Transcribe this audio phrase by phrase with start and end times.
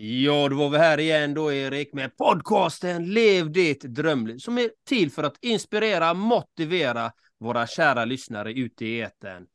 [0.00, 4.70] Ja, då var vi här igen då Erik med podcasten Lev ditt drömliv som är
[4.88, 9.46] till för att inspirera, motivera våra kära lyssnare ute i etern.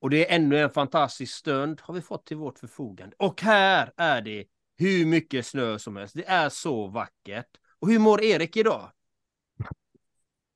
[0.00, 3.16] Och det är ännu en fantastisk stund har vi fått till vårt förfogande.
[3.18, 4.44] Och här är det
[4.78, 6.14] hur mycket snö som helst.
[6.14, 7.50] Det är så vackert.
[7.78, 8.90] Och hur mår Erik idag?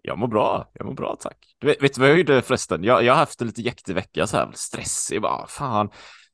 [0.02, 1.56] Jag mår bra, jag mår bra tack.
[1.58, 2.84] Du vet, vet du vad jag gjorde förresten?
[2.84, 5.90] Jag, jag har haft en lite jäktig vecka så här, stressig bara, fan.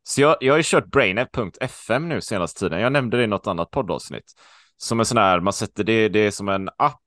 [0.06, 2.80] Så jag, jag har ju kört brainet.fm nu senaste tiden.
[2.80, 4.32] Jag nämnde det i något annat poddavsnitt.
[4.76, 7.00] Som en sån här, man sätter det, det är som en app.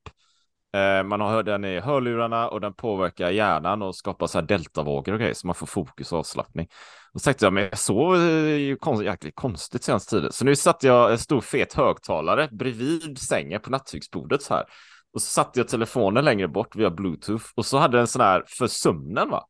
[0.75, 5.13] Eh, man har den i hörlurarna och den påverkar hjärnan och skapar så här deltavågor
[5.13, 6.67] och grejer så man får fokus och avslappning.
[7.13, 10.31] Och så tänkte jag, men jag sov eh, ju konst, jäkligt konstigt senaste tiden.
[10.31, 14.65] Så nu satte jag en stor fet högtalare bredvid sängen på nattduksbordet så här.
[15.13, 18.43] Och så satte jag telefonen längre bort via bluetooth och så hade den sån här
[18.47, 19.47] för sömnen va.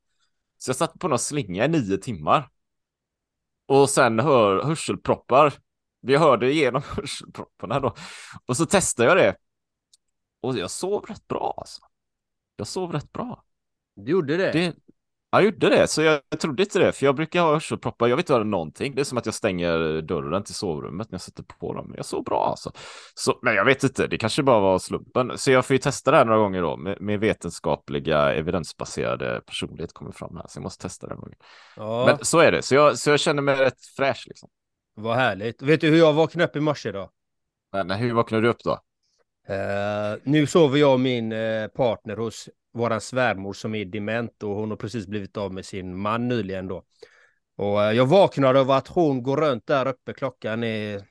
[0.57, 2.47] Så jag satt på någon slinga i nio timmar.
[3.67, 5.53] Och sen hör hörselproppar.
[6.01, 7.95] Vi hörde igenom hörselpropparna då.
[8.45, 9.35] Och så testade jag det.
[10.41, 11.81] Och jag sov rätt bra alltså.
[12.55, 13.43] Jag sov rätt bra.
[13.95, 14.51] Du gjorde det?
[14.51, 14.75] det
[15.29, 18.29] jag gjorde det, så jag, trodde inte det, för jag brukar ha hörselproppar, jag vet
[18.29, 18.95] inte någonting.
[18.95, 21.93] Det är som att jag stänger dörren till sovrummet när jag sätter på dem.
[21.97, 22.71] Jag sov bra alltså.
[23.13, 25.37] Så, men jag vet inte, det kanske bara var slumpen.
[25.37, 29.93] Så jag får ju testa det här några gånger då, med, med vetenskapliga, evidensbaserade personlighet
[29.93, 31.33] kommer fram här, så jag måste testa det en gång.
[31.75, 32.05] Ja.
[32.05, 34.49] Men så är det, så jag, så jag känner mig rätt fräsch liksom.
[34.95, 35.61] Vad härligt.
[35.61, 37.09] Vet du hur jag vaknade upp i morse då?
[37.85, 38.79] Nej, hur vaknade du upp då?
[39.49, 44.55] Uh, nu sover jag och min uh, partner hos våran svärmor som är dement och
[44.55, 46.83] hon har precis blivit av med sin man nyligen då.
[47.57, 51.01] Och uh, jag vaknade av att hon går runt där uppe, klockan är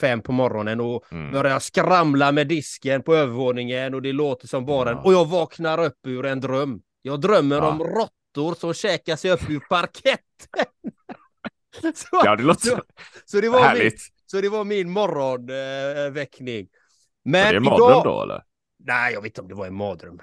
[0.00, 1.32] fem på morgonen och mm.
[1.32, 5.02] börjar skramla med disken på övervåningen och det låter som bara ja.
[5.04, 6.80] Och jag vaknar upp ur en dröm.
[7.02, 7.68] Jag drömmer ja.
[7.68, 10.72] om råttor som käkar sig upp ur parketten.
[11.94, 12.82] så, ja, det låter så,
[13.24, 13.92] så det var härligt.
[13.92, 16.68] Min, så det var min morgonväckning.
[17.26, 18.04] Men var det en mardröm idag...
[18.04, 18.42] då eller?
[18.78, 20.20] Nej, jag vet inte om det var en mardröm.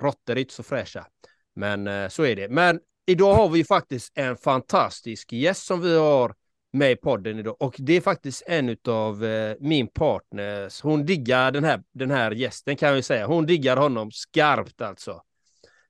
[0.00, 1.06] Råttor är inte så fräscha.
[1.54, 2.48] Men eh, så är det.
[2.48, 6.34] Men idag har vi faktiskt en fantastisk gäst som vi har
[6.72, 7.56] med i podden idag.
[7.60, 10.80] Och det är faktiskt en av eh, min partners.
[10.80, 13.26] Hon diggar den här, den här gästen kan jag säga.
[13.26, 15.22] Hon diggar honom skarpt alltså.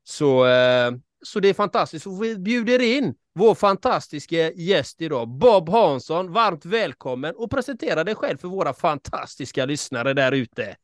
[0.05, 0.93] Så, eh,
[1.23, 2.07] så det är fantastiskt.
[2.07, 6.33] Och vi bjuder in vår fantastiska gäst idag, Bob Hansson.
[6.33, 10.77] Varmt välkommen och presentera dig själv för våra fantastiska lyssnare där ute.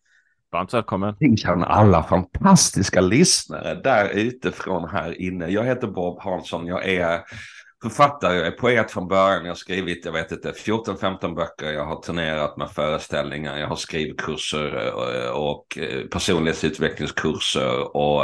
[0.52, 1.14] Varmt välkommen.
[1.36, 5.48] Tjena alla fantastiska lyssnare där ute från här inne.
[5.48, 6.66] Jag heter Bob Hansson.
[6.66, 7.20] Jag är
[7.82, 9.44] författare, jag är poet från början.
[9.44, 11.72] Jag har skrivit, jag vet inte, 14-15 böcker.
[11.72, 13.58] Jag har turnerat med föreställningar.
[13.58, 14.92] Jag har skrivit kurser
[15.32, 15.78] och
[16.10, 18.22] personlighetsutvecklingskurser och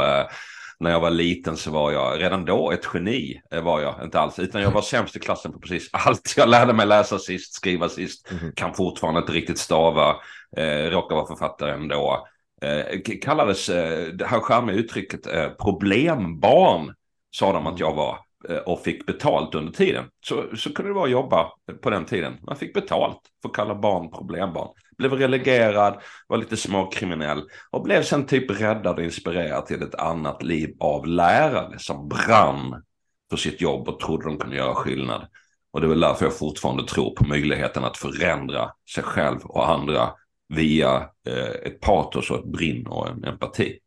[0.79, 3.41] när jag var liten så var jag redan då ett geni.
[3.51, 6.33] Eh, var jag inte alls, utan jag var sämst i klassen på precis allt.
[6.37, 8.53] Jag lärde mig läsa sist, skriva sist, mm.
[8.55, 10.15] kan fortfarande inte riktigt stava,
[10.57, 12.27] eh, råkar vara författare ändå.
[12.61, 16.93] Eh, kallades eh, det här charmiga uttrycket eh, problembarn,
[17.31, 18.19] sa de att jag var
[18.49, 20.05] eh, och fick betalt under tiden.
[20.25, 22.37] Så, så kunde det vara att jobba på den tiden.
[22.41, 28.03] Man fick betalt för att kalla barn problembarn blev relegerad, var lite småkriminell och blev
[28.03, 32.83] sen typ räddad och inspirerad till ett annat liv av lärare som brann
[33.29, 35.27] för sitt jobb och trodde de kunde göra skillnad.
[35.71, 39.69] Och det är väl därför jag fortfarande tror på möjligheten att förändra sig själv och
[39.69, 40.09] andra
[40.49, 43.79] via eh, ett patos och ett brinn och en empati.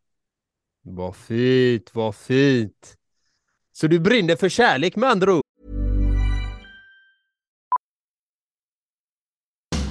[0.83, 2.97] Vad fint, vad fint.
[3.73, 5.43] Så du brinner för kärlek med andra ord?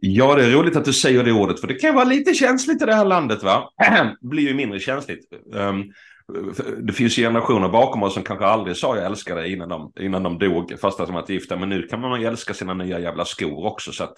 [0.00, 2.82] Ja, det är roligt att du säger det ordet, för det kan vara lite känsligt
[2.82, 3.70] i det här landet, va?
[3.78, 5.32] Det blir ju mindre känsligt.
[5.52, 5.92] Um,
[6.78, 10.22] det finns generationer bakom oss som kanske aldrig sa jag älskar dig innan de, innan
[10.22, 11.56] de dog, fast att de var gifta.
[11.56, 13.92] Men nu kan man ju älska sina nya jävla skor också.
[13.92, 14.14] Så att...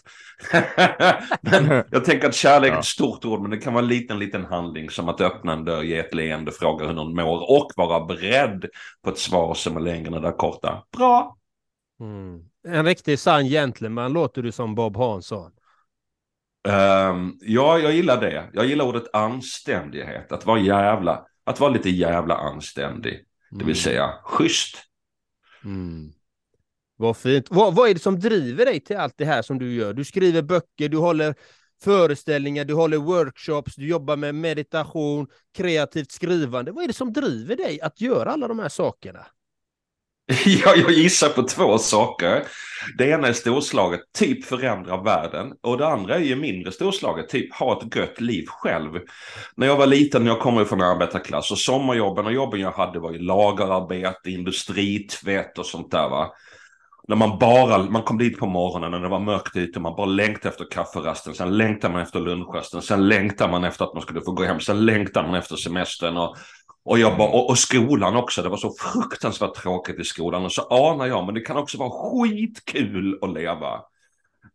[1.40, 4.18] men jag tänker att kärlek är ett stort ord, men det kan vara en liten,
[4.18, 7.72] liten handling som att öppna en dörr, ge ett leende, fråga hur någon mår och
[7.76, 8.64] vara beredd
[9.04, 10.82] på ett svar som är längre än det där korta.
[10.96, 11.36] Bra!
[12.00, 12.40] Mm.
[12.68, 15.50] En riktig sann gentleman låter du som Bob Hansson.
[16.68, 18.50] Um, ja, jag gillar det.
[18.52, 20.32] Jag gillar ordet anständighet.
[20.32, 23.24] Att vara jävla, att vara lite jävla anständig.
[23.50, 23.74] Det vill Mm.
[23.74, 24.76] säga schysst.
[25.64, 26.12] Mm.
[26.96, 27.46] Vad fint.
[27.50, 29.92] Vad, vad är det som driver dig till allt det här som du gör?
[29.92, 31.34] Du skriver böcker, du håller
[31.82, 35.26] föreställningar, du håller workshops, du jobbar med meditation,
[35.56, 36.72] kreativt skrivande.
[36.72, 39.26] Vad är det som driver dig att göra alla de här sakerna?
[40.46, 42.42] Ja, jag gissar på två saker.
[42.98, 45.52] Det ena är storslaget, typ förändra världen.
[45.62, 48.98] Och det andra är ju mindre storslaget, typ ha ett gött liv själv.
[49.56, 53.12] När jag var liten, jag kommer från arbetarklass, och sommarjobben och jobben jag hade var
[53.12, 56.32] ju lagerarbete, industritvätt och sånt där va.
[57.08, 60.06] När man bara, man kom dit på morgonen när det var mörkt ute, man bara
[60.06, 64.20] längtade efter kafferasten, sen längtade man efter lunchrasten, sen längtade man efter att man skulle
[64.20, 66.36] få gå hem, sen längtade man efter semestern och
[66.84, 70.44] och, jag bara, och, och skolan också, det var så fruktansvärt tråkigt i skolan.
[70.44, 73.80] Och så anar jag, men det kan också vara skitkul att leva.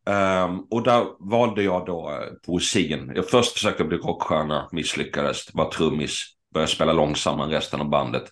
[0.09, 3.11] Ehm, och där valde jag då uh, poesin.
[3.15, 8.23] Jag först försökte bli rockstjärna, misslyckades, var trummis, började spela långsammare än resten av bandet.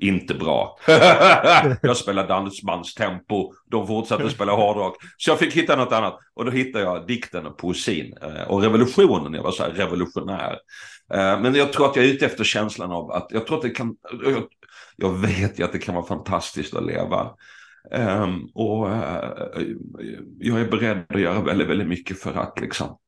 [0.00, 0.78] Inte bra.
[1.82, 4.96] jag spelade dansbandstempo, de fortsatte spela hårdrock.
[5.16, 6.18] Så jag fick hitta något annat.
[6.34, 8.16] Och då hittade jag dikten och poesin.
[8.22, 10.58] Eh, och revolutionen, jag var så här revolutionär.
[11.12, 13.62] Eh, men jag tror att jag är ute efter känslan av att jag tror att
[13.62, 14.44] det kan, jag,
[14.96, 17.30] jag vet ju att det kan vara fantastiskt att leva.
[17.90, 19.62] Um, och uh,
[20.38, 22.98] jag är beredd att göra väldigt, väldigt mycket för att liksom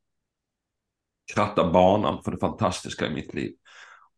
[1.34, 3.52] kratta banan för det fantastiska i mitt liv.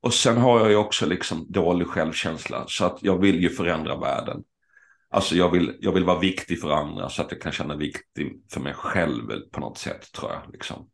[0.01, 3.97] Och sen har jag ju också liksom dålig självkänsla så att jag vill ju förändra
[3.97, 4.43] världen.
[5.11, 8.43] Alltså jag vill, jag vill vara viktig för andra så att jag kan känna viktig
[8.51, 9.23] för mig själv
[9.53, 10.53] på något sätt tror jag.
[10.53, 10.89] Liksom.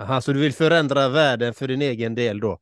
[0.00, 2.60] Aha, så du vill förändra världen för din egen del då?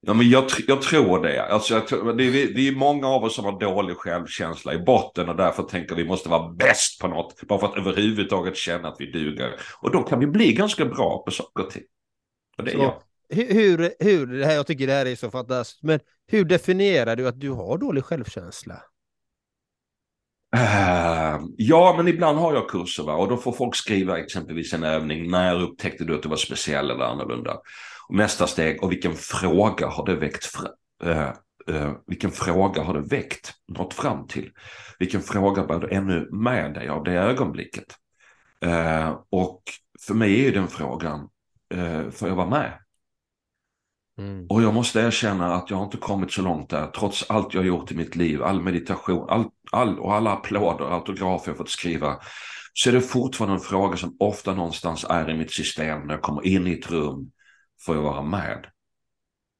[0.00, 1.44] Ja, men jag, jag tror det.
[1.44, 5.28] Alltså, jag det, är, det är många av oss som har dålig självkänsla i botten
[5.28, 7.42] och därför tänker vi måste vara bäst på något.
[7.48, 9.60] Bara för att överhuvudtaget känna att vi duger.
[9.82, 11.82] Och då kan vi bli ganska bra på saker och ting.
[12.58, 13.02] Och det är Så, jag.
[13.28, 17.28] hur, hur, det här, jag tycker det här är så fantastiskt, men hur definierar du
[17.28, 18.82] att du har dålig självkänsla?
[20.56, 23.14] Ehm, ja, men ibland har jag kurser va?
[23.14, 25.30] och då får folk skriva exempelvis en övning.
[25.30, 27.52] När upptäckte du att du var speciell eller annorlunda?
[28.08, 30.44] Och nästa steg, och vilken fråga har det väckt?
[30.44, 30.68] Fra-
[31.10, 31.28] eh,
[31.76, 33.52] eh, vilken fråga har det väckt?
[33.78, 34.50] Nått fram till?
[34.98, 37.86] Vilken fråga bär du ännu med dig av det ögonblicket?
[38.60, 39.62] Ehm, och
[40.06, 41.28] för mig är ju den frågan,
[41.74, 42.72] eh, får jag vara med?
[44.18, 44.46] Mm.
[44.48, 47.60] Och jag måste erkänna att jag har inte kommit så långt där, trots allt jag
[47.60, 51.70] har gjort i mitt liv, all meditation, all, all, och alla applåder, autografer jag fått
[51.70, 52.16] skriva,
[52.72, 56.22] så är det fortfarande en fråga som ofta någonstans är i mitt system när jag
[56.22, 57.30] kommer in i ett rum,
[57.86, 58.66] får jag vara med?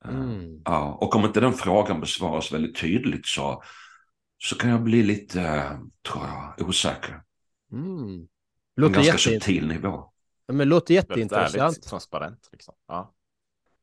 [0.05, 0.63] Eh, Mm.
[0.65, 3.63] Ja, och om inte den frågan besvaras väldigt tydligt så,
[4.39, 7.21] så kan jag bli lite, eh, tror jag, osäker.
[7.73, 7.87] Mm.
[7.87, 8.27] På en
[8.77, 9.45] Låter, ganska jätte...
[9.45, 10.13] subtil nivå.
[10.53, 11.77] Men låter Väldigt jätteintressant.
[11.77, 12.49] ärligt, transparent.
[12.53, 12.75] Liksom.
[12.89, 13.15] Ja.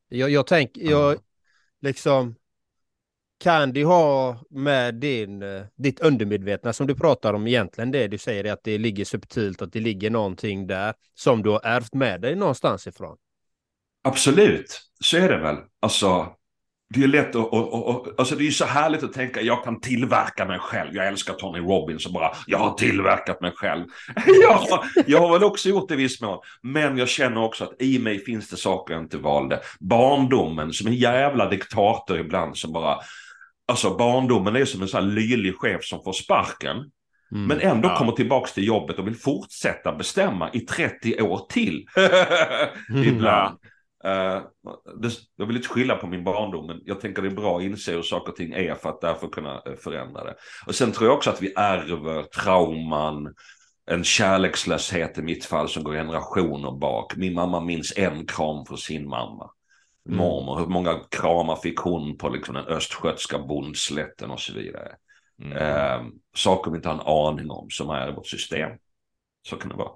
[0.08, 1.20] Jag, jag tänker, jag Ja.
[1.80, 2.34] liksom,
[3.38, 8.18] kan det ha med din, eh, ditt undermedvetna som du pratar om egentligen det du
[8.18, 11.94] säger är att det ligger subtilt, att det ligger någonting där som du har ärvt
[11.94, 13.16] med dig någonstans ifrån?
[14.02, 15.56] Absolut, så är det väl.
[15.80, 16.35] Alltså,
[16.94, 19.80] det är lätt att, och, och, alltså det är så härligt att tänka, jag kan
[19.80, 20.94] tillverka mig själv.
[20.94, 23.84] Jag älskar Tony Robbins och bara, jag har tillverkat mig själv.
[24.42, 26.38] ja, jag har väl också gjort det i viss mån.
[26.62, 29.60] Men jag känner också att i mig finns det saker jag inte valde.
[29.80, 32.98] Barndomen, som en jävla diktator ibland som bara,
[33.68, 36.76] alltså barndomen är som en sån här lylig chef som får sparken.
[37.32, 37.46] Mm.
[37.46, 37.96] Men ändå Ja.
[37.96, 41.86] kommer tillbaks till jobbet och vill fortsätta bestämma i 30 år till.
[43.04, 43.54] Ibland.
[43.54, 43.70] Eh,
[45.02, 47.62] det, jag vill inte skylla på min barndom, men jag tänker det är bra att
[47.62, 50.34] inse hur saker och ting är för att därför kunna eh, förändra det.
[50.66, 53.34] Och sen tror jag också att vi ärver trauman,
[53.86, 57.16] en kärlekslöshet i mitt fall som går generationer bak.
[57.16, 59.50] Min mamma minns en kram från sin mamma.
[60.06, 60.18] Mm.
[60.18, 64.92] Mormor, hur många kramar fick hon på liksom den östgötska bondslätten och så vidare.
[65.42, 65.56] Mm.
[65.56, 68.70] Eh, saker vi inte har en aning om som är i vårt system.
[69.48, 69.92] Så kan det vara.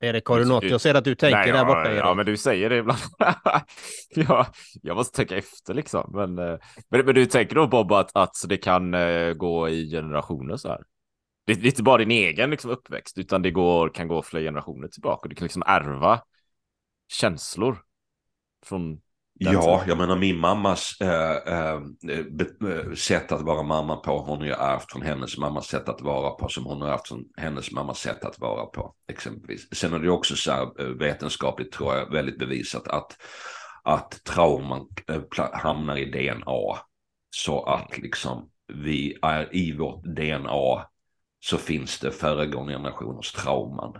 [0.00, 0.64] Erik, har du något?
[0.64, 1.90] Jag ser att du tänker Nej, där ja, borta.
[1.90, 2.00] Erik.
[2.00, 3.00] Ja, men du säger det ibland.
[4.14, 4.46] ja,
[4.82, 6.10] jag måste tänka efter liksom.
[6.14, 9.90] Men, eh, men, men du tänker då Bob att, att det kan eh, gå i
[9.90, 10.82] generationer så här?
[11.46, 14.44] Det, det är inte bara din egen liksom, uppväxt, utan det går, kan gå flera
[14.44, 15.28] generationer tillbaka.
[15.28, 16.20] Du kan liksom ärva
[17.08, 17.78] känslor
[18.66, 19.00] från
[19.38, 24.52] Ja, jag menar min mammas be, eh, sätt att vara mamma på, hon har ju
[24.52, 27.98] ärvt från hennes mammas sätt att vara på, som hon har ärvt från hennes mammas
[27.98, 29.68] sätt att vara på, exempelvis.
[29.72, 33.16] Sen är det också så här vetenskapligt, tror jag, väldigt bevisat att,
[33.82, 36.78] att trauman pla- hamnar i DNA.
[37.30, 40.86] Så att liksom vi är i vårt DNA
[41.40, 43.92] så finns det föregående generationers trauman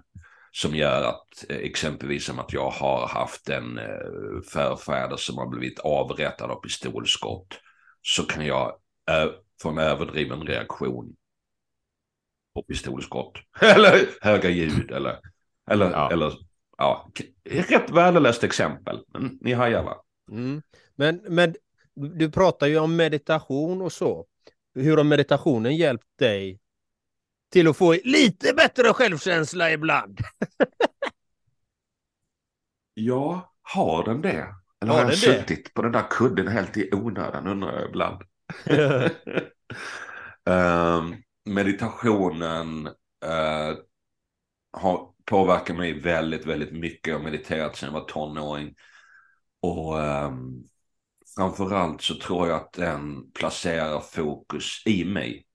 [0.57, 5.47] som gör att eh, exempelvis som att jag har haft en eh, förfäder som har
[5.47, 7.61] blivit avrättad av pistolskott
[8.03, 8.79] så kan jag
[9.11, 9.31] eh,
[9.63, 11.17] få en överdriven reaktion
[12.55, 15.19] på pistolskott eller höga ljud eller
[15.71, 16.13] eller Ja.
[16.13, 16.33] eller
[16.79, 17.11] ja,
[17.45, 19.97] rätt värdelöst exempel men ni hajar va?
[20.31, 20.63] Mm.
[20.95, 21.55] Men, men
[21.95, 24.27] du pratar ju om meditation och så.
[24.75, 26.61] Hur har meditationen hjälpt dig
[27.53, 30.19] till att få lite bättre självkänsla ibland?
[32.95, 34.55] Ja, har den det?
[34.81, 35.47] Eller Har har den det?
[35.47, 38.23] suttit på den där kudden helt i onödan undrar jag ibland.
[40.45, 42.87] Ehm, meditationen
[43.25, 43.77] eh,
[44.73, 47.07] har påverkat mig väldigt, väldigt mycket.
[47.07, 48.75] Jag har mediterat sedan jag var tonåring.
[49.61, 50.65] Och um,
[51.37, 55.46] framförallt så tror jag att den placerar fokus i mig.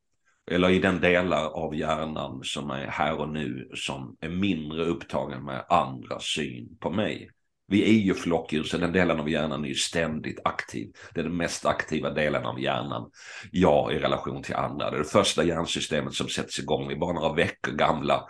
[0.52, 5.46] Eller i den delar av hjärnan som är här och nu som är mindre upptagen
[5.46, 7.30] med andra syn på mig.
[7.68, 10.92] Vi är ju flockdjur, så den delen av hjärnan är ju ständigt aktiv.
[11.14, 13.12] Det är den mest aktiva delen av hjärnan.
[13.52, 14.92] Jag i relation till andra.
[14.92, 16.88] Det är det första hjärnsystemet som sätts igång.
[16.88, 18.28] Vi är bara några veckor gamla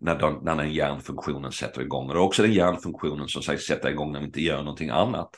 [0.00, 2.08] när, den, när den hjärnfunktionen sätter igång.
[2.08, 4.90] Och det är också den hjärnfunktionen som sägs sätta igång när vi inte gör någonting
[4.90, 5.30] annat.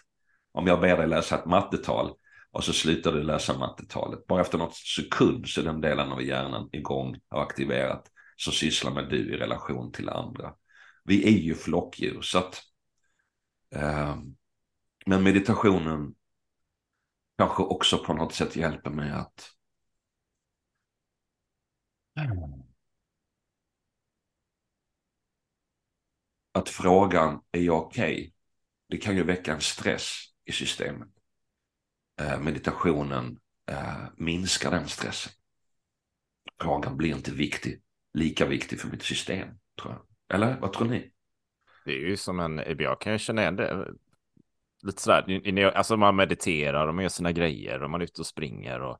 [0.52, 2.10] Om jag ber dig läsa ett mattetal
[2.54, 4.26] och så slutar du läsa mattetalet.
[4.26, 8.10] Bara efter något sekund så är den delen av hjärnan igång och aktiverat.
[8.36, 10.54] Så sysslar med du i relation till andra.
[11.04, 12.62] Vi är ju flockdjur så att
[13.74, 14.16] eh,
[15.06, 16.14] men meditationen
[17.38, 19.50] kanske också på något sätt hjälper mig att
[26.52, 28.34] att frågan är jag okej?
[28.88, 31.23] Det kan ju väcka en stress i systemet.
[32.20, 33.38] Eh, meditationen
[33.70, 35.32] eh, minskar den stressen.
[36.62, 37.80] Frågan blir inte viktig,
[38.14, 39.48] lika viktig för mitt system,
[39.82, 40.02] tror jag.
[40.36, 41.10] Eller vad tror ni?
[41.84, 43.88] Det är ju som en, jag kan ju känna igen det.
[44.82, 48.26] Lite sådär, alltså man mediterar och man gör sina grejer och man är ute och
[48.26, 48.98] springer och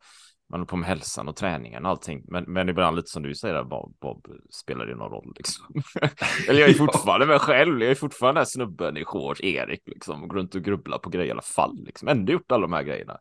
[0.51, 2.25] man är på med hälsan och träningen och allting.
[2.29, 5.65] Men, men ibland lite som du säger, där, Bob, Bob spelar det någon roll liksom?
[6.49, 9.83] Eller jag är fortfarande mig själv, jag är fortfarande den här snubben i shorts, Erik,
[9.87, 12.09] liksom, och går runt och grubblar på grejer i alla fall, liksom.
[12.09, 13.19] Ändå gjort alla de här grejerna.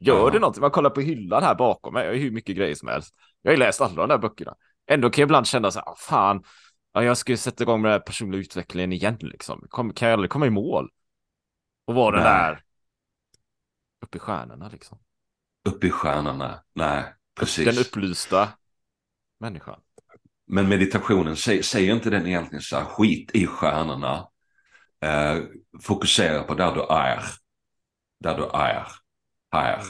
[0.00, 0.30] Gör Ja.
[0.30, 0.60] det någonting?
[0.60, 3.14] Man kollar på hyllan här bakom mig, jag har hur mycket grejer som helst.
[3.42, 4.54] Jag har ju läst alla de där böckerna.
[4.86, 6.42] Ändå kan jag ibland känna så här, "Ah, fan,
[6.92, 9.64] ja, jag ska ju sätta igång med den här personliga utvecklingen igen liksom.
[9.68, 10.88] Kom, kan jag aldrig komma i mål?
[11.86, 12.62] Och vara den där
[14.02, 14.98] uppe i stjärnorna liksom.
[15.68, 16.64] Uppe i stjärnorna?
[16.74, 17.04] Nej,
[17.40, 17.64] precis.
[17.64, 18.48] Den upplysta
[19.40, 19.80] människan.
[20.46, 24.28] Men meditationen, sä- säger inte den egentligen så här, skit i stjärnorna.
[25.00, 25.38] Eh,
[25.82, 27.22] fokusera på där du är.
[28.20, 28.86] Där du är.
[29.52, 29.82] Här,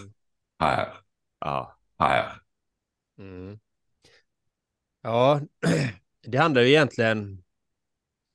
[0.60, 0.94] här,
[1.40, 2.40] Ja, här.
[3.18, 3.58] Mm.
[5.02, 5.40] Ja,
[6.26, 7.44] det handlar ju egentligen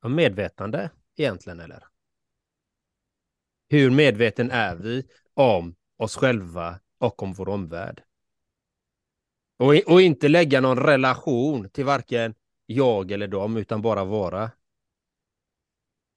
[0.01, 1.83] om medvetande egentligen, eller?
[3.69, 8.01] Hur medveten är vi om oss själva och om vår omvärld?
[9.60, 14.51] Och, och inte lägga någon relation till varken jag eller dem, utan bara vara.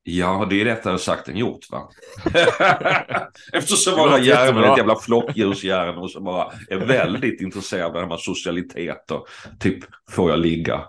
[0.02, 1.90] Ja, det är lättare sagt än gjort va?
[3.52, 8.06] Eftersom låter hjärnor är ett jävla flockdjurshjärnor som bara är väldigt intresserade av det här
[8.06, 9.28] med socialitet och
[9.60, 10.88] typ, får jag ligga?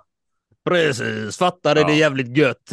[0.70, 1.88] Precis, fattar det, Ja.
[1.88, 2.72] det är jävligt gött.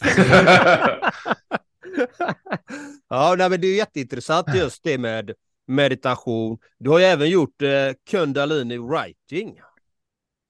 [3.08, 5.32] ja, nej, men det är jätteintressant just det med
[5.66, 6.58] meditation.
[6.78, 7.68] Du har ju även gjort eh,
[8.10, 9.60] kundalini writing.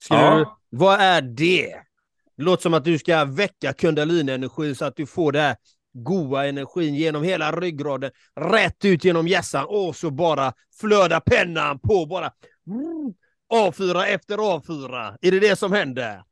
[0.05, 0.35] Ska Ja.
[0.71, 1.75] du, vad är det?
[2.37, 5.57] Det låter som att du ska väcka kundalini-energin så att du får det här
[5.93, 8.11] goa energin genom hela ryggraden,
[8.41, 12.33] rätt ut genom hjässan och så bara flödar pennan på bara.
[12.67, 13.15] Mm,
[13.49, 15.17] avfyra efter avfyra.
[15.21, 16.23] Är det det som händer?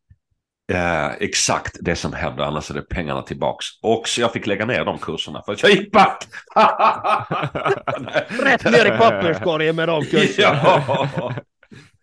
[0.72, 3.66] Eh, exakt det som händer, annars är det pengarna tillbaks.
[3.82, 6.24] Och så jag fick lägga ner de kurserna för att jag gick back.
[8.28, 10.60] Rätt ner i papperskorgen med de kurserna.
[10.86, 11.34] ja.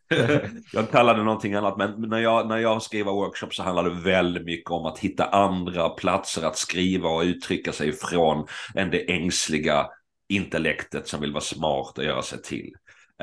[0.73, 4.45] Jag kallade någonting annat, men när jag, när jag skriver workshop så handlar det väldigt
[4.45, 9.87] mycket om att hitta andra platser att skriva och uttrycka sig ifrån än det ängsliga
[10.29, 12.71] intellektet som vill vara smart och göra sig till.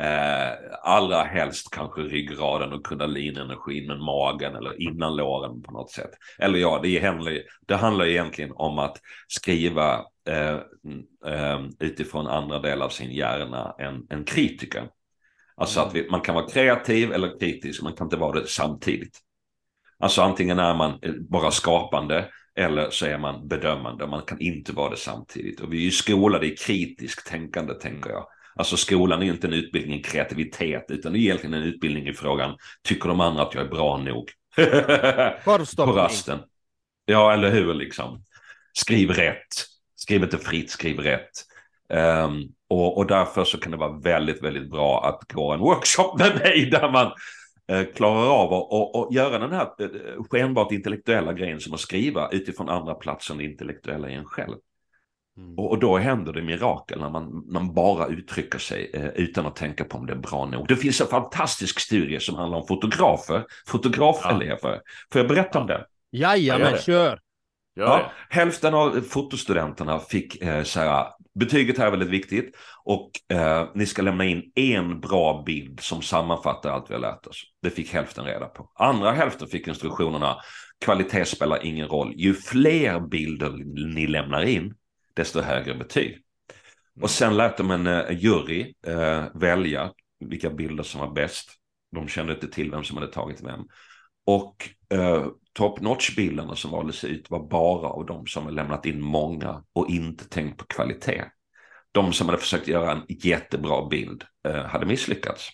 [0.00, 6.10] Eh, allra helst kanske ryggraden och kundalinenergin med magen eller innanlåren på något sätt.
[6.38, 8.96] Eller ja, det handlar, det handlar egentligen om att
[9.28, 10.58] skriva eh,
[11.32, 14.88] eh, utifrån andra delar av sin hjärna än, än kritiker.
[15.56, 19.18] Alltså att vi, man kan vara kreativ eller kritisk, man kan inte vara det samtidigt.
[19.98, 24.06] Alltså antingen är man eh, bara skapande eller så är man bedömande.
[24.06, 25.60] Man kan inte vara det samtidigt.
[25.60, 28.26] Och vi är ju skolade i kritiskt tänkande, tänker jag.
[28.56, 32.12] Alltså skolan är inte en utbildning i kreativitet, utan det är egentligen en utbildning i
[32.12, 34.30] frågan, tycker de andra att jag är bra nog?
[35.76, 36.38] På rasten.
[37.04, 38.22] Ja, eller hur liksom.
[38.72, 39.54] Skriv rätt.
[39.96, 41.30] Skriv inte fritt, skriv rätt.
[41.88, 46.18] Ehm, och, och därför så kan det vara väldigt, väldigt bra att gå en workshop
[46.18, 47.12] med mig där man
[47.68, 51.80] eh, klarar av att och, och göra den här eh, skenbart intellektuella grejen som att
[51.80, 54.56] skriva utifrån andra platser än det intellektuella i en själv.
[55.56, 59.56] Och, och då händer det mirakel när man, man bara uttrycker sig eh, utan att
[59.56, 60.68] tänka på om det är bra nog.
[60.68, 64.80] Det finns en fantastisk studie som handlar om fotografer, fotografelever.
[65.12, 65.86] Får jag berätta om det?
[66.12, 67.20] Jajamän, Ja, kör.
[67.78, 73.68] Ja, hälften av fotostudenterna fick eh, så här, betyget här är väldigt viktigt och eh,
[73.74, 77.42] ni ska lämna in en bra bild som sammanfattar allt vi har lärt oss.
[77.62, 78.70] Det fick hälften reda på.
[78.74, 80.36] Andra hälften fick instruktionerna,
[80.84, 82.12] kvalitet spelar ingen roll.
[82.16, 83.50] Ju fler bilder
[83.94, 84.74] ni lämnar in,
[85.16, 86.18] desto högre betyg.
[87.02, 91.50] Och sen lät de en eh, jury eh, välja vilka bilder som var bäst.
[91.92, 93.60] De kände inte till vem som hade tagit vem.
[94.26, 99.00] Och eh, top notch-bilderna som valdes ut var bara av de som hade lämnat in
[99.00, 101.24] många och inte tänkt på kvalitet.
[101.92, 105.50] De som hade försökt göra en jättebra bild eh, hade misslyckats.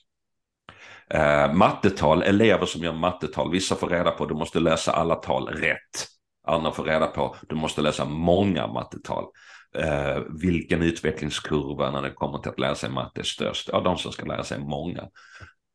[1.11, 5.15] Eh, mattetal, elever som gör mattetal, vissa får reda på att du måste läsa alla
[5.15, 6.09] tal rätt.
[6.47, 9.25] Andra får reda på att du måste läsa många mattetal.
[9.79, 13.69] Eh, vilken utvecklingskurva när det kommer till att lära sig matte är störst?
[13.73, 15.09] Ja, de som ska lära sig många.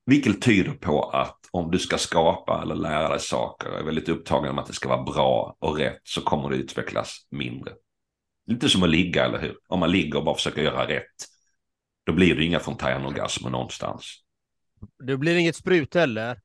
[0.06, 4.10] Vilket tyder på att om du ska skapa eller lära dig saker och är väldigt
[4.10, 7.74] upptagen med att det ska vara bra och rätt så kommer det utvecklas mindre.
[8.48, 9.56] Lite som att ligga, eller hur?
[9.68, 11.16] Om man ligger och bara försöker göra rätt,
[12.06, 14.14] då blir det inga fontänorgasmer någonstans.
[15.04, 16.40] Det blir inget sprut heller.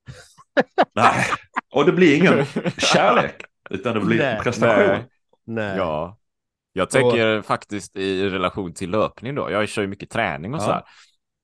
[0.95, 1.27] Nej,
[1.75, 2.47] och det blir ingen
[2.79, 4.41] kärlek, utan det blir Nej.
[4.43, 4.89] prestation.
[4.89, 5.05] Nej.
[5.45, 5.77] Nej.
[5.77, 6.19] Ja.
[6.73, 9.51] Jag tänker faktiskt i relation till löpning då.
[9.51, 10.65] Jag kör ju mycket träning och Ja.
[10.65, 10.83] så här.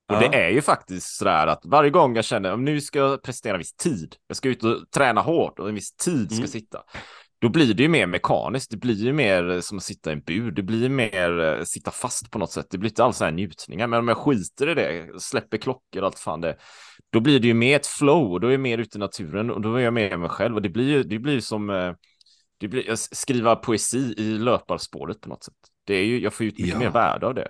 [0.09, 0.21] Och Ja.
[0.29, 3.53] det är ju faktiskt sådär att varje gång jag känner att nu ska jag prestera
[3.53, 6.49] en viss tid, jag ska ut och träna hårt och en viss tid ska Mm.
[6.49, 6.83] sitta.
[7.41, 10.12] Då blir det ju mer mekaniskt, det blir ju mer eh, som att sitta i
[10.12, 13.17] en bur, det blir mer eh, sitta fast på något sätt, det blir inte alls
[13.17, 13.87] så här njutningar.
[13.87, 16.57] Men om jag skiter i det, släpper klockor och allt fan det,
[17.12, 19.51] då blir det ju mer ett flow och då är jag mer ute i naturen
[19.51, 21.93] och då är jag med mig själv och det blir ju, det blir som eh,
[22.61, 25.55] det blir, jag skriva poesi i löparspåret på något sätt.
[25.87, 26.79] Det är ju, jag får ut mycket Ja.
[26.79, 27.49] mer värde av det.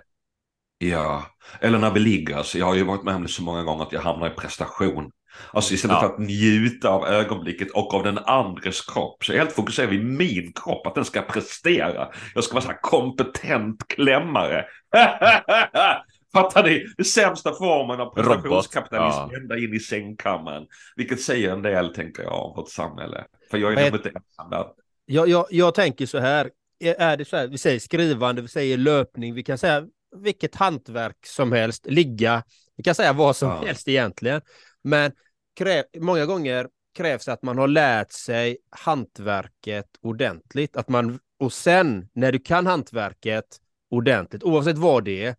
[0.77, 1.25] Ja,
[1.61, 2.35] eller när vi ligger.
[2.37, 4.29] Alltså, jag har ju varit med om det så många gånger att jag hamnar i
[4.29, 5.11] prestation.
[5.53, 6.07] Alltså istället Ja.
[6.07, 9.89] för att njuta av ögonblicket och av den andres kropp så är jag helt fokuserad
[9.89, 12.07] vid min kropp, att den ska prestera.
[12.35, 14.65] Jag ska vara så här kompetent klämmare.
[16.33, 16.85] Fattar ni?
[16.97, 19.37] Den sämsta formen av prestationskapitalism Robot, ja.
[19.41, 20.65] ända in i sängkammaren.
[20.95, 23.25] Vilket säger en del, tänker jag, om vårt samhälle.
[23.51, 24.65] För jag är nog inte ensam där.
[25.11, 26.51] Jag, jag, jag tänker så här.
[26.79, 31.25] Är det så här, vi säger skrivande, vi säger löpning, vi kan säga vilket hantverk
[31.25, 32.43] som helst, ligga,
[32.75, 33.63] vi kan säga vad som Ja.
[33.65, 34.41] helst egentligen.
[34.83, 35.11] Men
[35.55, 36.67] krä, många gånger
[36.97, 40.77] krävs att man har lärt sig hantverket ordentligt.
[40.77, 43.45] Att man, och sen när du kan hantverket
[43.89, 45.35] ordentligt, oavsett vad det är,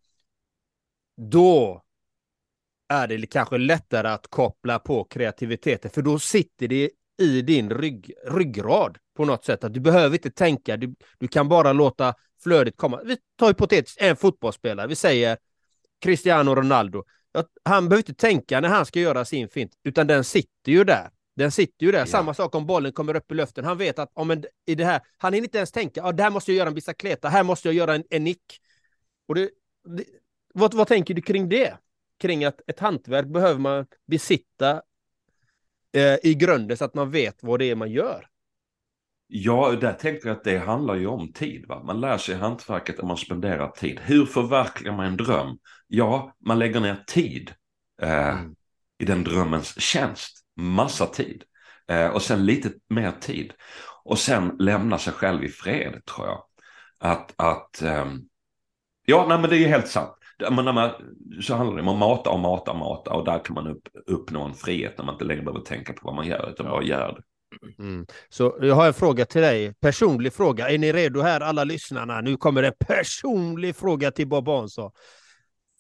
[1.17, 1.83] då
[2.89, 8.13] är det kanske lättare att koppla på kreativiteten, för då sitter det i din rygg,
[8.27, 9.65] ryggrad på något sätt.
[9.65, 13.01] Att du behöver inte tänka, du, du kan bara låta flödet komma.
[13.05, 15.39] Vi tar hypotetiskt en fotbollsspelare, vi säger
[16.01, 17.05] Cristiano Ronaldo.
[17.65, 21.11] Han behöver inte tänka när han ska göra sin fint, utan den sitter ju där.
[21.37, 21.99] Den sitter ju där.
[21.99, 22.07] Ja.
[22.07, 23.65] Samma sak om bollen kommer upp i luften.
[23.65, 26.31] Han vet att om en, i det här, han hinner inte ens tänka, ja, där
[26.31, 28.61] måste jag göra en bicicleta, här måste jag göra en, en nick.
[29.29, 29.51] Och det,
[29.85, 30.05] det,
[30.55, 31.75] vad, vad tänker du kring det?
[32.19, 34.83] Kring att ett hantverk behöver man besitta
[35.93, 38.27] eh, i grunden så att man vet vad det är man gör.
[39.33, 41.67] Ja, där tänker jag att det handlar ju om tid.
[41.69, 41.83] Va?
[41.85, 44.01] Man lär sig hantverket och man spenderar tid.
[44.03, 45.59] Hur förverkligar man en dröm?
[45.87, 47.53] Ja, man lägger ner tid
[48.03, 48.55] eh, mm.
[48.99, 50.45] i den drömmens tjänst.
[50.57, 51.45] Massa tid.
[51.89, 53.53] Eh, och sen lite mer tid.
[54.05, 56.45] Och sen lämna sig själv i fred, tror jag.
[56.99, 58.29] Att, att um...
[59.07, 60.20] ja, nej, men det är ju helt sant.
[60.51, 60.91] Men när man,
[61.43, 63.89] så handlar det om att mata och mata och mata och där kan man upp,
[64.07, 66.83] uppnå en frihet när man inte längre behöver tänka på vad man gör utan bara
[66.83, 67.23] gör det.
[67.79, 68.07] Mm.
[68.29, 70.71] Så jag har en fråga till dig, personlig fråga.
[70.71, 72.21] Är ni redo här alla lyssnarna?
[72.21, 74.91] Nu kommer en personlig fråga till Bob Hansson.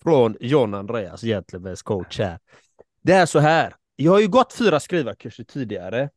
[0.02, 2.38] Från John Andreas, Gentlemen's coach här.
[3.02, 6.10] Det är så här, jag har ju gått fyra skrivarkurser tidigare.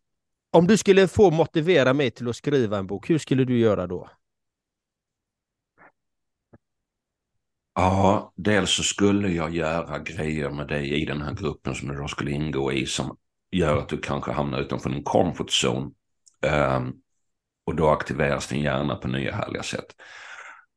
[0.52, 3.88] Om du skulle få motivera mig till att skriva en bok, hur skulle du göra
[3.88, 4.10] då?
[7.76, 11.96] Ja, dels så skulle jag göra grejer med dig i den här gruppen som du
[11.96, 13.18] då skulle ingå i som
[13.52, 15.92] gör att du kanske hamnar utanför din comfort zone.
[16.78, 16.94] Um,
[17.66, 19.86] och då aktiveras din hjärna på nya härliga sätt.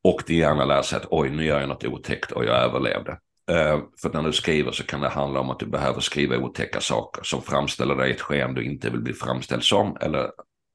[0.05, 3.11] Och din hjärna lär sig att oj, nu gör jag något otäckt och jag överlevde.
[3.51, 6.81] Uh, för när du skriver så kan det handla om att du behöver skriva otäcka
[6.81, 10.31] saker som framställer dig i ett sken du inte vill bli framställd som eller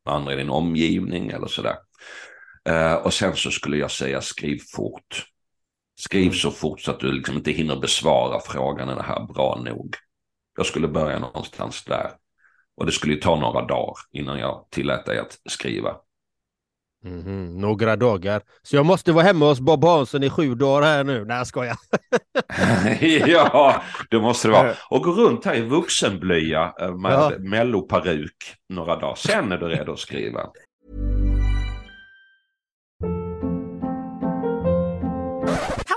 [0.05, 1.75] andra i din omgivning eller sådär.
[2.69, 5.30] Uh, och sen så skulle jag säga skriv fort.
[6.01, 9.61] Skriv så fort så att du liksom inte hinner besvara frågan är det här bra
[9.65, 9.95] nog.
[10.57, 12.11] Jag skulle börja någonstans där.
[12.77, 15.95] Och det skulle ta några dagar innan jag tillät dig att skriva.
[17.05, 17.59] Mm -hmm.
[17.59, 18.41] Några dagar.
[18.61, 21.25] Så jag måste vara hemma hos Bob Hansson i sju dagar här nu.
[21.25, 21.77] Nej, jag skojar.
[23.27, 24.73] ja, det måste det vara.
[24.89, 27.31] Och gå runt här i vuxenblöja eh, med ja.
[27.39, 29.15] melloparuk några dagar.
[29.15, 30.49] Sen är du redo att skriva.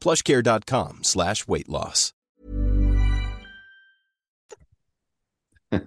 [0.00, 2.12] plushcare.com slash weight loss.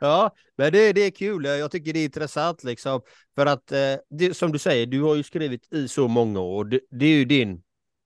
[0.00, 1.44] ja, men det, det är kul.
[1.44, 3.00] Jag tycker det är intressant liksom.
[3.34, 6.64] För att, eh, det, som du säger, du har ju skrivit i så många år.
[6.64, 7.62] Det, det, är ju din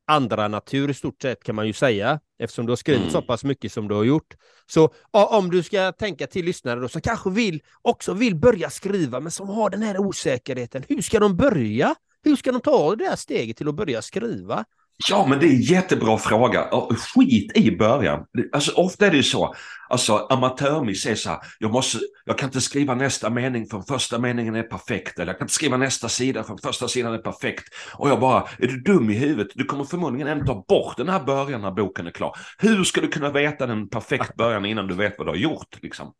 [0.06, 2.20] andra natur i stort sett kan man ju säga.
[2.38, 3.12] Eftersom du har skrivit mm.
[3.12, 4.34] så pass mycket som du har gjort.
[4.66, 9.20] Så om du ska tänka till lyssnare då, som kanske vill, också vill börja skriva,
[9.20, 10.84] men som har den här osäkerheten.
[10.88, 11.94] Hur ska de börja?
[12.24, 14.64] Hur ska de ta det där steget till att börja skriva?
[15.08, 16.68] Ja, men det är en jättebra fråga.
[17.14, 18.26] Skit i början.
[18.52, 19.54] Alltså, ofta är det ju så.
[19.88, 24.18] Alltså, amatörmiss är så här, jag, måste, jag kan inte skriva nästa mening för första
[24.18, 25.18] meningen är perfekt.
[25.18, 27.64] Eller jag kan inte skriva nästa sida för första sidan är perfekt.
[27.94, 29.52] Och jag bara, är du dum i huvudet?
[29.54, 32.36] Du kommer förmodligen ändå ta bort den här början när boken är klar.
[32.58, 35.78] Hur ska du kunna veta den perfekt början innan du vet vad du har gjort?
[35.82, 36.12] Liksom?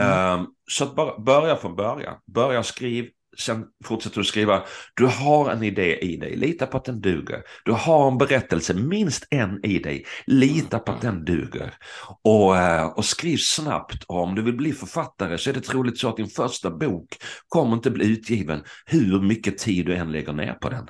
[0.00, 0.40] Mm.
[0.40, 2.14] Um, så att bara börja från början.
[2.34, 3.08] Börja skriv,
[3.40, 4.62] sen fortsätter du skriva,
[4.94, 7.42] du har en idé i dig, lita på att den duger.
[7.64, 11.74] Du har en berättelse, minst en i dig, lita på att den duger.
[12.22, 15.98] Och, eh, och skriv snabbt, och om du vill bli författare så är det troligt
[15.98, 17.16] så att din första bok
[17.48, 20.88] kommer inte bli utgiven hur mycket tid du än lägger ner på den.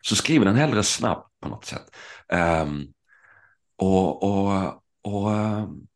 [0.00, 1.84] Så skriv den hellre snabbt på något sätt.
[2.62, 2.86] Um,
[3.76, 5.88] och, och, och um,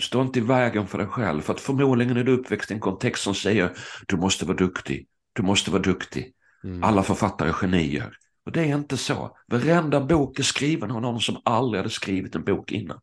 [0.00, 2.80] Stå inte i vägen för dig själv, för att förmodligen är du uppväxt i en
[2.80, 3.72] kontext som säger
[4.06, 6.32] du måste vara duktig, du måste vara duktig.
[6.64, 6.84] Mm.
[6.84, 8.16] Alla författare är genier.
[8.46, 9.36] Och det är inte så.
[9.46, 13.00] Varenda bok är skriven av någon som aldrig hade skrivit en bok innan.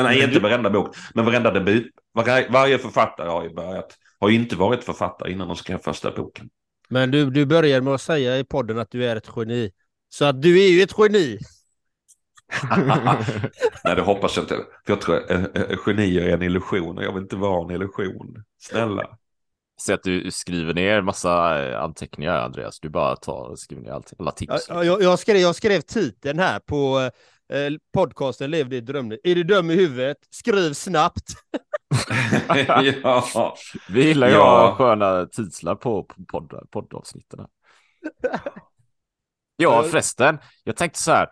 [0.00, 1.90] Nej, inte varenda bok, men varenda debut.
[2.12, 6.10] Var, varje författare har ju börjat, har ju inte varit författare innan de skrev första
[6.10, 6.48] boken.
[6.88, 9.72] Men du, du började med att säga i podden att du är ett geni.
[10.08, 11.38] Så att du är ju ett geni.
[13.84, 14.54] Nej, det hoppas jag inte.
[14.56, 18.44] För jag tror att genier är en illusion och jag vill inte vara en illusion.
[18.58, 19.18] Snälla.
[19.80, 22.80] Se att du skriver ner massa eh, anteckningar, Andreas.
[22.80, 24.66] Du bara tar och skriver ner allt, alla tips.
[24.68, 27.10] Jag, jag, jag, skrev, jag skrev titeln här på,
[27.52, 29.18] eh, podcasten levde i drömmen.
[29.24, 30.16] Är du dum i huvudet?
[30.30, 31.24] Skriv snabbt.
[33.02, 33.56] ja.
[33.88, 34.38] Vi gillar ju Ja.
[34.38, 34.74] ja.
[34.76, 37.46] sköna tidslapp på på podd, poddavsnitten.
[39.56, 41.28] Ja, förresten, jag tänkte så här,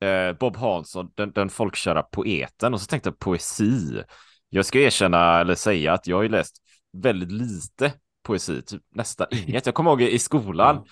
[0.00, 4.02] eh, Bob Hansson, den, den folkkära poeten, och så tänkte jag poesi.
[4.48, 6.63] Jag ska erkänna eller säga att jag har ju läst
[7.02, 9.66] väldigt lite poesi, typ nästan inget.
[9.66, 10.86] Jag kommer ihåg i skolan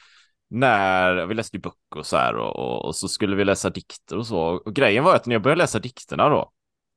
[0.51, 4.17] när vi läste böcker och så här och, och, och så skulle vi läsa dikter
[4.19, 4.39] och så.
[4.39, 6.53] Och grejen var att när jag började läsa dikterna då,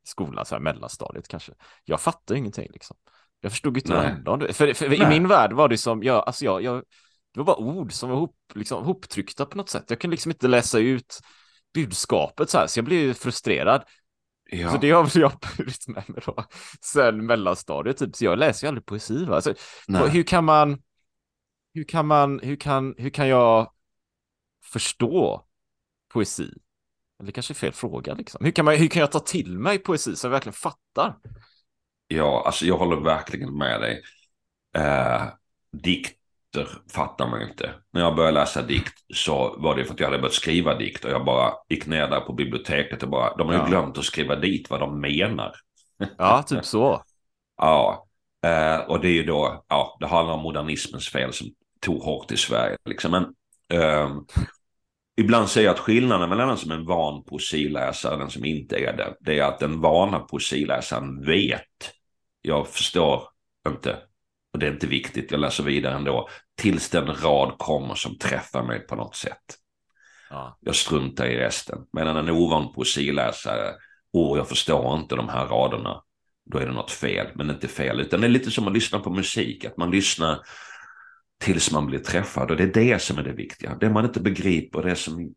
[0.05, 2.97] i skolan, så här mellanstadiet kanske, jag fattade ingenting liksom.
[3.41, 4.47] Jag förstod inte vad Nej.
[4.47, 6.83] det För, för, i min värld var det som, jag, alltså jag, jag,
[7.33, 9.85] det var bara ord som var ihop, liksom, ihoptryckta på något sätt.
[9.87, 11.19] Jag kunde liksom inte läsa ut
[11.73, 13.83] budskapet så här, så jag blev frustrerad.
[14.49, 14.71] Ja.
[14.71, 16.45] Så det har jag burit med mig då,
[16.81, 18.15] sen mellanstadiet typ.
[18.15, 19.41] Så jag läser ju aldrig poesi va.
[19.87, 20.09] Nej.
[20.09, 20.81] hur kan man,
[21.73, 23.71] hur kan man, hur kan, hur kan jag
[24.63, 25.45] förstå
[26.13, 26.49] poesi?
[27.19, 28.45] Eller kanske fel fråga liksom.
[28.45, 31.15] Hur kan, man, hur kan jag ta till mig poesi så jag verkligen fattar?
[32.07, 34.03] Ja, alltså jag håller verkligen med dig.
[34.77, 35.23] Eh,
[36.55, 37.73] dikter fattar man inte.
[37.93, 41.05] När jag började läsa dikt så var det för att jag hade börjat skriva dikt
[41.05, 43.65] och jag bara gick ner där på biblioteket och bara, de har ju Ja.
[43.67, 45.51] glömt att skriva dit vad de menar.
[46.17, 47.03] Ja, typ så.
[47.57, 48.05] Ja,
[48.45, 51.47] eh, och det är ju då, ja, det handlar om modernismens fel som
[51.81, 52.77] tog hårt i Sverige.
[52.85, 53.11] Liksom.
[53.11, 53.23] Men
[53.81, 54.25] ehm,
[55.17, 58.45] ibland säger jag att skillnaden mellan den som är en van poesiläsare och den som
[58.45, 61.91] inte är det, det är att den vana poesiläsaren vet,
[62.41, 63.23] jag förstår
[63.69, 63.97] inte,
[64.55, 68.63] och det är inte viktigt, jag läser vidare ändå, tills den rad kommer som träffar
[68.63, 69.43] mig på något sätt.
[70.29, 70.57] Ja.
[70.61, 71.79] Jag struntar i resten.
[71.93, 73.73] Medan en ovan poesiläsare,
[74.13, 76.01] åh jag förstår inte de här raderna,
[76.45, 77.27] då är det något fel.
[77.35, 80.39] Men inte fel, utan det är lite som att lyssna på musik, att man lyssnar
[81.41, 82.51] tills man blir träffad.
[82.51, 83.77] Och det är det som är det viktiga.
[83.79, 85.33] Det man inte begriper, det som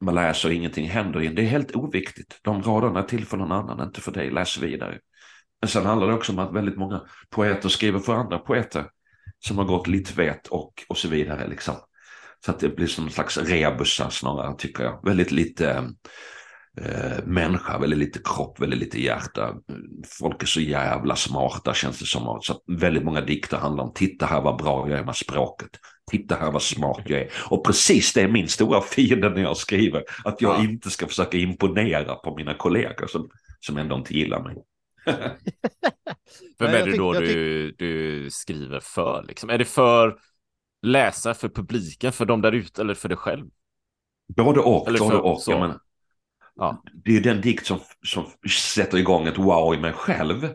[0.00, 2.38] man läser och ingenting händer i, det är helt oviktigt.
[2.42, 4.30] De raderna är till för någon annan, inte för dig.
[4.30, 4.98] Läs vidare.
[5.60, 8.84] Men sen handlar det också om att väldigt många poeter skriver för andra poeter
[9.38, 11.48] som har gått litvet och, och så vidare.
[11.48, 11.74] Liksom.
[12.44, 15.04] Så att det blir som en slags rebusar snarare, tycker jag.
[15.04, 15.70] Väldigt lite
[16.80, 19.54] eh, människa, väldigt lite kropp, väldigt lite hjärta.
[20.20, 22.38] Folk är så jävla smarta känns det som.
[22.42, 25.70] Så väldigt många dikter handlar om titta här vad bra jag är med språket.
[26.10, 27.28] Titta här vad smart jag är.
[27.50, 30.02] Och precis det är min stora fiende när jag skriver.
[30.24, 30.62] Att jag Ja.
[30.64, 33.28] inte ska försöka imponera på mina kollegor som,
[33.60, 34.56] som ändå inte gillar mig.
[36.58, 39.24] Vem är det då du, du skriver för?
[39.28, 39.50] Liksom?
[39.50, 40.18] Är det för
[40.82, 43.46] läsare, för publiken, för de där ute eller för dig själv?
[44.36, 45.42] Både och, Eller både för- och.
[45.42, 45.50] så.
[45.50, 45.80] Menar,
[46.60, 46.82] Ja.
[47.04, 48.24] Det är den dikt som, som
[48.74, 50.48] sätter igång ett wow i mig själv.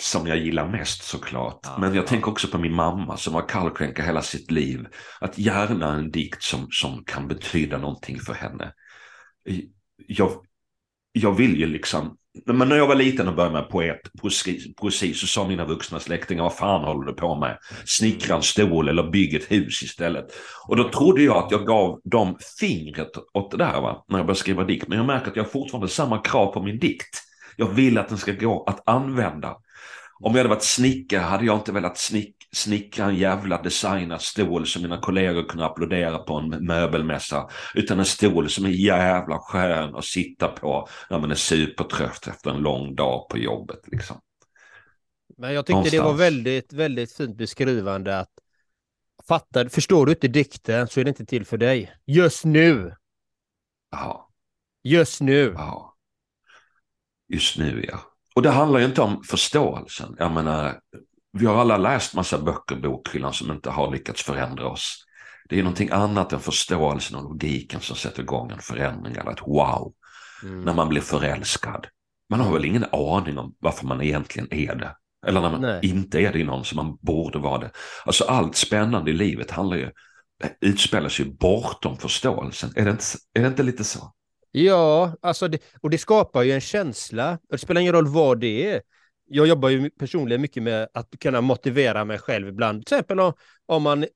[0.00, 1.60] Som jag gillar mest såklart.
[1.62, 2.06] Ja, Men jag ja.
[2.08, 4.86] tänker också på min mamma som har kallskänka hela sitt liv.
[5.20, 8.72] Att gärna en dikt som, som kan betyda någonting för henne.
[10.06, 10.30] Jag,
[11.12, 15.14] jag vill ju liksom, men när jag var liten och började med poet, poesi, poesi
[15.14, 17.58] så sa mina vuxna släktingar, vad fan håller du på med?
[17.84, 20.24] Snickra en stol eller bygg ett hus istället.
[20.68, 24.26] Och då trodde jag att jag gav dem fingret åt det där va, när jag
[24.26, 24.88] började skriva dikt.
[24.88, 27.22] Men jag märker att jag har fortfarande samma krav på min dikt.
[27.56, 29.56] Jag vill att den ska gå att använda.
[30.20, 34.66] Om jag hade varit snickare hade jag inte velat snick, snickra en jävla designad stol
[34.66, 37.48] som mina kollegor kunde applådera på en möbelmässa.
[37.74, 42.50] Utan en stol som är jävla skön att sitta på när man är supertrött efter
[42.50, 43.80] en lång dag på jobbet.
[43.86, 44.20] Liksom.
[45.38, 46.20] Men jag tyckte det var Någonstans.
[46.20, 48.30] väldigt, väldigt fint beskrivande att
[49.28, 51.92] fattar, förstår du inte dikten så är det inte till för dig.
[52.06, 52.94] Just nu,
[53.90, 54.28] Ja.
[54.82, 55.52] just nu.
[55.56, 55.96] Ja.
[57.28, 57.98] Just nu ja.
[58.34, 60.16] Och det handlar ju inte om förståelsen.
[60.18, 60.80] Jag menar,
[61.38, 65.04] vi har alla läst massa böcker i bokhyllan som inte har lyckats förändra oss.
[65.48, 69.42] Det är någonting annat än förståelsen och logiken som sätter igång en förändring eller ett
[69.46, 69.92] wow.
[70.42, 70.60] Mm.
[70.60, 71.86] När man blir förälskad.
[72.30, 74.96] Man har väl ingen aning om varför man egentligen är det.
[75.26, 75.80] Eller när man Nej.
[75.82, 77.70] inte är det i någon som man borde vara det.
[78.04, 79.90] Alltså allt spännande i livet handlar ju,
[80.60, 82.72] utspelar sig bortom förståelsen.
[82.76, 84.12] Är det inte, är det inte lite så?
[84.50, 87.38] Ja, alltså det, och det skapar ju en känsla.
[87.50, 88.82] Det spelar ingen roll vad det är.
[89.26, 92.86] Jag jobbar ju personligen mycket med att kunna motivera mig själv ibland.
[92.86, 93.32] Till exempel om,
[93.66, 94.06] om man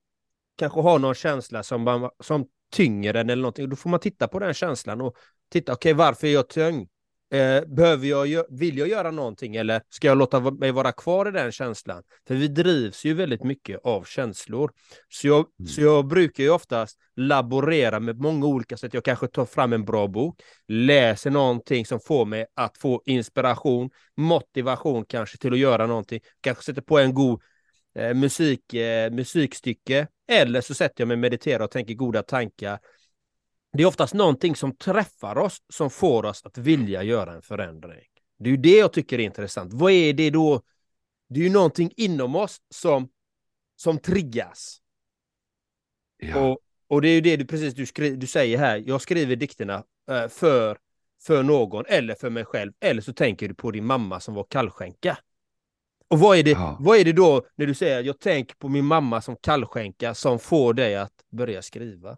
[0.59, 3.69] kanske har någon känsla som, man, som tynger en eller någonting.
[3.69, 5.17] Då får man titta på den känslan och
[5.49, 6.89] titta, okej, varför är jag tung?
[7.33, 11.31] Eh, behöver jag, vill jag göra någonting eller ska jag låta mig vara kvar i
[11.31, 12.03] den känslan?
[12.29, 14.71] För vi drivs ju väldigt mycket av känslor.
[15.09, 15.69] Så jag, Mm.
[15.69, 18.95] så jag brukar ju oftast laborera med många olika sätt.
[18.95, 23.91] Jag kanske tar fram en bra bok, läser någonting som får mig att få inspiration,
[24.17, 27.41] motivation kanske till att göra någonting, kanske sätter på en god
[27.95, 32.79] eh, musik, eh, musikstycke, eller så sätter jag mig och mediterar och tänker goda tankar.
[33.73, 38.05] Det är oftast någonting som träffar oss som får oss att vilja göra en förändring.
[38.39, 39.73] Det är ju det jag tycker är intressant.
[39.73, 40.63] Vad är det då?
[41.29, 43.09] Det är ju någonting inom oss som,
[43.77, 44.79] som triggas.
[46.17, 46.49] Ja.
[46.49, 48.83] Och, och det är ju det du precis du, skri, du säger här.
[48.87, 50.79] Jag skriver dikterna eh, för,
[51.23, 52.73] för någon eller för mig själv.
[52.81, 55.19] Eller så tänker du på din mamma som var kallskänka.
[56.09, 56.77] Och vad är det, Ja.
[56.81, 60.39] vad är det då när du säger jag tänker på min mamma som kallskänka som
[60.39, 62.17] får dig att börja skriva?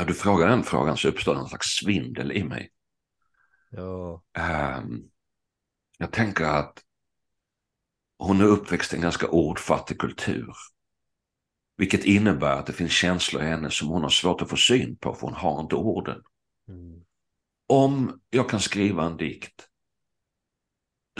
[0.00, 2.70] När du frågar den frågan så uppstår en slags svindel i mig.
[3.70, 4.22] Ja.
[4.38, 5.02] Ehm,
[5.98, 6.82] jag tänker att
[8.18, 10.52] hon är uppväxt i en ganska ordfattig kultur.
[11.76, 14.96] Vilket innebär att det finns känslor i henne som hon har svårt att få syn
[14.96, 16.22] på för hon har inte orden.
[16.68, 17.04] Mm.
[17.66, 19.68] Om jag kan skriva en dikt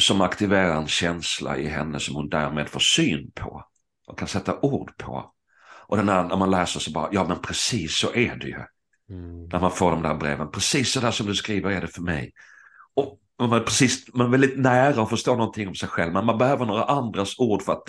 [0.01, 3.65] som aktiverar en känsla i henne som hon därmed får syn på
[4.07, 5.35] och kan sätta ord på.
[5.91, 8.63] Och den här, när man läser så bara, ja men precis så är det ju.
[9.11, 9.45] Mm.
[9.49, 12.03] När man får de där breven, precis så där som du skriver är det för
[12.03, 12.33] mig.
[12.95, 16.27] Och man är, precis, man är väldigt nära att förstå någonting om sig själv, men
[16.27, 17.83] man behöver några andras ord för att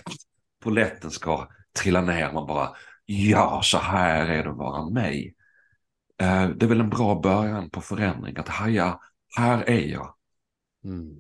[0.63, 1.47] poletten ska
[1.79, 2.31] trilla ner.
[2.31, 2.69] Man bara,
[3.05, 5.33] ja så här är det att vara mig.
[6.21, 8.99] Eh, det är väl en bra början på förändring, att haja,
[9.37, 10.15] här är jag.
[10.85, 11.15] Mm.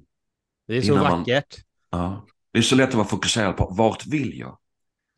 [0.67, 1.55] Det är så Innan man- vackert.
[1.89, 2.25] Ja.
[2.51, 4.57] Det är så lätt att vara fokuserad på vart vill jag?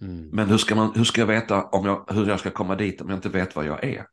[0.04, 0.30] Mm.
[0.32, 3.02] Men hur ska, man, hur ska jag veta om jag, hur jag ska komma dit
[3.02, 4.06] om jag inte vet vad jag är?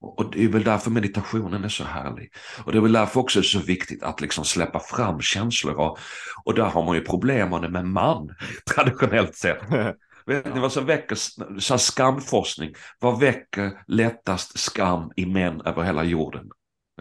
[0.00, 2.32] Och, det är väl därför meditationen är så härlig.
[2.64, 5.74] Och det är väl därför också det är så viktigt att liksom släppa fram känslor.
[5.74, 5.98] Och,
[6.44, 8.34] och där har man ju problem med man,
[8.74, 9.58] traditionellt sett.
[10.26, 11.16] Vet ni vad som väcker
[11.60, 12.74] så skamforskning?
[12.98, 16.50] Vad väcker lättast skam i män över hela jorden?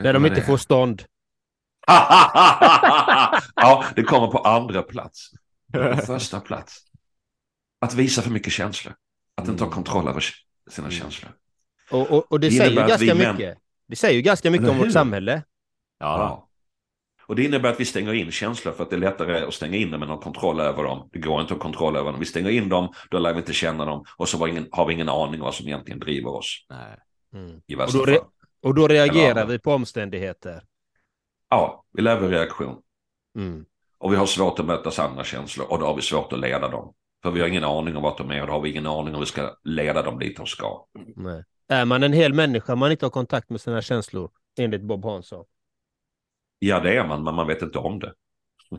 [0.02, 1.04] Där de inte det får stånd.
[3.56, 5.32] ja, det kommer på andra plats.
[5.74, 6.82] På första plats.
[7.86, 8.94] Att visa för mycket känslor.
[9.36, 10.24] Att inte ha kontroll över
[10.72, 11.32] sina känslor.
[11.92, 13.58] Och, och, och det, Det säger ganska män- mycket.
[13.88, 15.44] Det säger ju ganska mycket om vårt samhälle.
[16.00, 16.42] Ja, Ja.
[17.28, 19.78] Och det innebär att vi stänger in känslor för att det är lättare att stänga
[19.78, 21.10] in dem än att ha kontroll över dem.
[21.12, 22.20] Det går inte att ha kontroll över dem.
[22.20, 24.86] Vi stänger in dem, då lär vi inte känna dem och så har, ingen, har
[24.86, 26.66] vi ingen aning om vad som egentligen driver oss.
[26.70, 26.98] nej.
[27.34, 27.62] Mm.
[27.68, 28.26] I Och, då re-
[28.62, 30.64] och då reagerar Eller- vi på omständigheter.
[31.50, 32.82] Ja, vi lever i reaktion.
[33.38, 33.66] Mm.
[33.98, 36.68] Och vi har svårt att möta andra känslor och då har vi svårt att leda
[36.68, 36.94] dem.
[37.26, 39.14] För vi har ingen aning om vart de är och då har vi ingen aning
[39.14, 40.86] om vi ska leda dem dit de ska.
[41.16, 41.44] Nej.
[41.68, 45.46] Är man en hel människa man inte har kontakt med sina känslor, enligt Bob Hansson?
[46.60, 48.14] Ja, det är man, men man vet inte om det.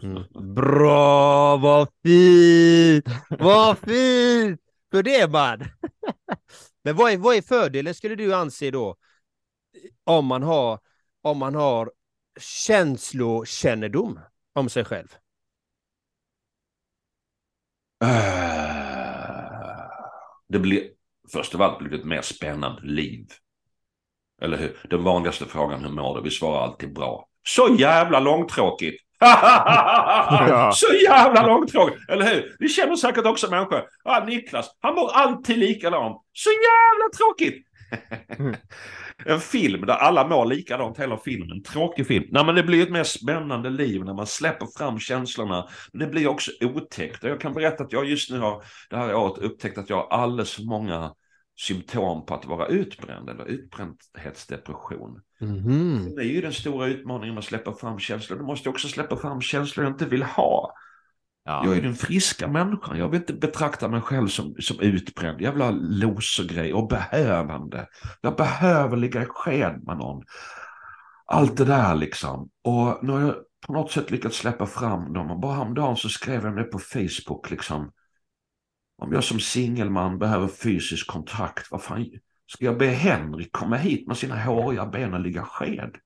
[0.02, 0.54] Mm.
[0.54, 3.04] Bra, vad fint!
[3.28, 4.61] Vad fint!
[4.90, 5.59] För det är man.
[6.85, 8.96] Men vad är, vad är fördelen skulle du anse då?
[10.04, 10.78] Om man har,
[11.22, 11.90] om man har
[12.40, 14.20] känslokännedom
[14.52, 15.09] om sig själv.
[18.04, 18.09] Eh,
[20.48, 20.82] Det blir,
[21.32, 23.26] först av allt blir det ett mer spännande liv.
[24.42, 24.76] Eller hur?
[24.90, 26.22] Den vanligaste frågan, hur mår du?
[26.22, 27.28] Vi svarar alltid bra.
[27.46, 29.02] Så jävla långtråkigt!
[30.74, 32.11] Så jävla långtråkigt!
[32.11, 32.56] Eller hur?
[32.59, 33.82] Vi känner säkert också människor.
[34.04, 36.22] Ja, Niklas, han mår alltid likadant.
[36.32, 37.65] Så jävla tråkigt!
[39.25, 41.62] en film där alla mår likadant hela filmen.
[41.62, 42.25] Tråkig film.
[42.31, 45.68] Nej, men det blir ett mer spännande liv när man släpper fram känslorna.
[45.92, 47.25] Men det blir också otäckt.
[47.25, 50.09] Jag kan berätta att jag just nu har det här året upptäckt att jag har
[50.18, 51.12] alldeles för många
[51.59, 55.20] symptom på att vara utbränd eller utbrändhetsdepression.
[55.40, 56.14] Mhm.
[56.16, 58.38] Det är ju den stora utmaningen med att släppa fram känslor.
[58.38, 60.72] Du måste också släppa fram känslor jag inte vill ha.
[61.48, 61.62] Ja.
[61.64, 62.98] Jag är den friska människan.
[62.98, 65.40] Jag vill inte betrakta mig själv som, som utbränd.
[65.40, 67.87] Jävla losergrej och behövande.
[68.20, 70.24] Jag behöver ligga i sked med någon.
[71.26, 72.50] Allt det där liksom.
[72.64, 73.35] Och nu har jag
[73.66, 75.30] på något sätt lyckats släppa fram dem.
[75.30, 77.92] Och bara häromdagen så skrev jag det på Facebook liksom.
[79.02, 82.06] Om jag som singelman behöver fysisk kontakt, vad fan,
[82.46, 85.96] ska jag be Henrik komma hit med sina håriga ben och ligga sked?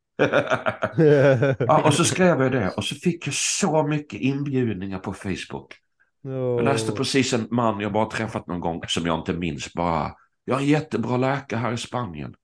[1.59, 5.74] Ja, och så skrev jag det och så fick jag så mycket inbjudningar på Facebook.
[6.22, 10.12] Jag läste precis en man jag bara träffat någon gång som jag inte minns bara.
[10.44, 12.35] Jag har en jättebra läkare här i Spanien.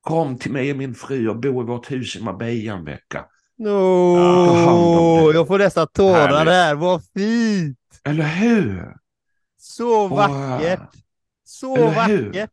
[0.00, 3.24] Kom till mig och min fru och bo i vårt hus i Marbella en vecka.
[3.58, 5.34] No, det.
[5.34, 6.74] jag får nästan tårar där.
[6.74, 7.78] Vad fint!
[8.04, 8.96] Eller hur?
[9.58, 10.80] Så Och, vackert!
[11.44, 12.48] Så eller hur?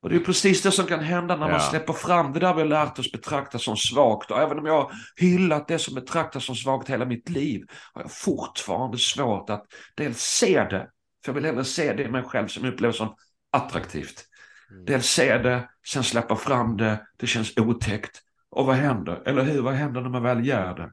[0.00, 1.60] Och det är precis det som kan hända när man Ja.
[1.60, 4.30] släpper fram det där vi har lärt oss betrakta som svagt.
[4.30, 8.02] Och även om jag har hyllat det som betraktas som svagt hela mitt liv har
[8.02, 9.64] jag fortfarande svårt att
[9.96, 10.88] dels se det,
[11.24, 13.14] för jag vill hellre se det i mig själv som upplevs som
[13.52, 14.24] attraktivt.
[14.86, 18.22] Dels se det, sen släppa fram det, det känns otäckt.
[18.50, 19.22] Och vad händer?
[19.26, 19.62] Eller hur?
[19.62, 20.92] Vad händer när man väl gör det?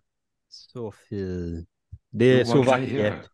[0.50, 1.70] Så fint.
[2.12, 3.26] Det är så vackert.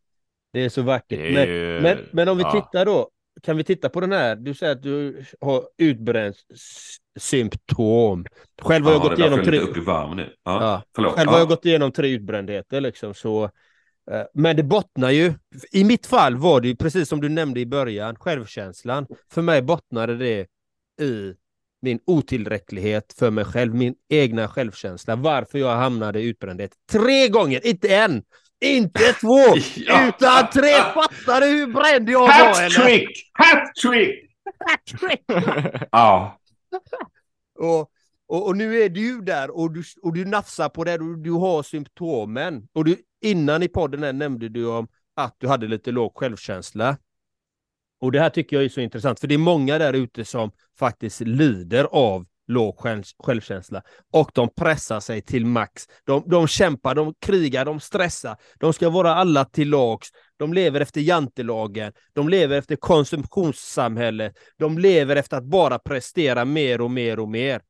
[0.53, 1.33] Det är så vackert.
[1.33, 2.51] Men, men, men om vi ja.
[2.51, 3.09] tittar då,
[3.43, 4.35] kan vi titta på den här?
[4.35, 8.25] Du säger att du har utbrändsymptom.
[8.61, 9.51] Själv har jag Ja, gått igenom tre...
[9.51, 10.33] lite upp i varv nu.
[10.43, 10.83] Ja, Ja.
[10.95, 11.15] förlåt.
[11.15, 11.39] Själv har ja.
[11.41, 13.43] jag gått igenom tre utbrändheter liksom så.
[14.11, 15.33] eh, Men det bottnar ju,
[15.71, 19.07] i mitt fall var det ju precis som du nämnde i början, självkänslan.
[19.31, 20.39] För mig bottnade det
[21.01, 21.33] i
[21.81, 26.71] min otillräcklighet för mig själv, min egna självkänsla, varför jag hamnade i utbrändhet.
[26.91, 28.23] Tre gånger, inte en,
[28.61, 29.37] inte två,
[29.75, 30.07] Ja.
[30.07, 30.71] utan tre!
[30.93, 32.61] Fattar du hur bränd jag var?
[32.63, 32.79] eller?
[33.33, 34.25] Hattrick!
[34.59, 35.25] Hattrick!
[35.91, 36.37] Ja.
[37.59, 37.91] Och,
[38.27, 41.17] och, och nu är du ju där och du, och du nafsar på det och
[41.17, 42.67] du har symptomen.
[42.73, 46.97] Och du, innan i podden här nämnde du om att du hade lite låg självkänsla.
[48.01, 50.51] Och det här tycker jag är så intressant, för det är många där ute som
[50.79, 53.81] faktiskt lider av låg själv, självkänsla
[54.11, 55.87] och de pressar sig till max.
[56.05, 58.37] De, de kämpar, de krigar, de stressar.
[58.59, 60.09] De ska vara alla till lags.
[60.37, 61.93] De lever efter jantelagen.
[62.13, 64.33] De lever efter konsumtionssamhället.
[64.57, 67.61] De lever efter att bara prestera mer och mer och mer.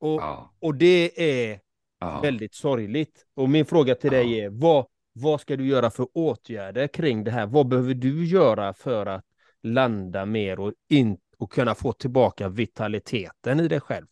[0.00, 0.54] Och, Ja.
[0.60, 1.60] och det är
[2.00, 2.20] Ja.
[2.20, 3.24] väldigt sorgligt.
[3.34, 7.30] Och min fråga till dig är, vad, vad ska du göra för åtgärder kring det
[7.30, 7.46] här?
[7.46, 9.24] Vad behöver du göra för att
[9.62, 14.06] landa mer och, in, och kunna få tillbaka vitaliteten i dig själv?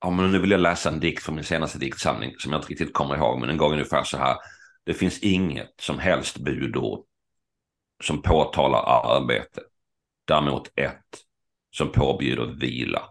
[0.00, 2.68] Ja, men nu vill jag läsa en dikt från min senaste diktsamling som jag inte
[2.68, 4.36] riktigt kommer ihåg, men den går ungefär så här.
[4.84, 7.04] Det finns inget som helst budord
[8.04, 8.78] som påtalar
[9.16, 9.60] arbete.
[10.24, 11.24] Däremot ett
[11.70, 13.02] som påbjuder vila.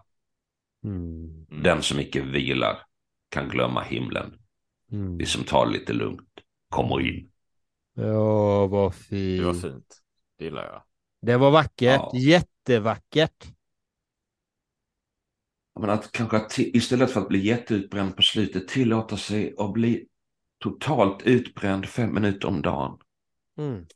[0.84, 1.46] Mm.
[1.62, 2.78] Den som icke vilar
[3.28, 4.38] kan glömma himlen.
[4.92, 5.18] Mm.
[5.18, 6.28] Vi som tar det lite lugnt
[6.68, 7.30] kommer in.
[7.94, 9.40] Ja, vad fint.
[9.40, 9.98] Det var fint.
[10.38, 10.82] Det gillar jag.
[11.20, 12.10] Det var vackert, Ja.
[12.14, 13.46] jättevackert.
[15.80, 20.06] Men att kanske att istället för att bli jätteutbränd på slutet tillåta sig att bli
[20.58, 22.98] totalt utbränd fem minuter om dagen.
[23.58, 23.86] Mm.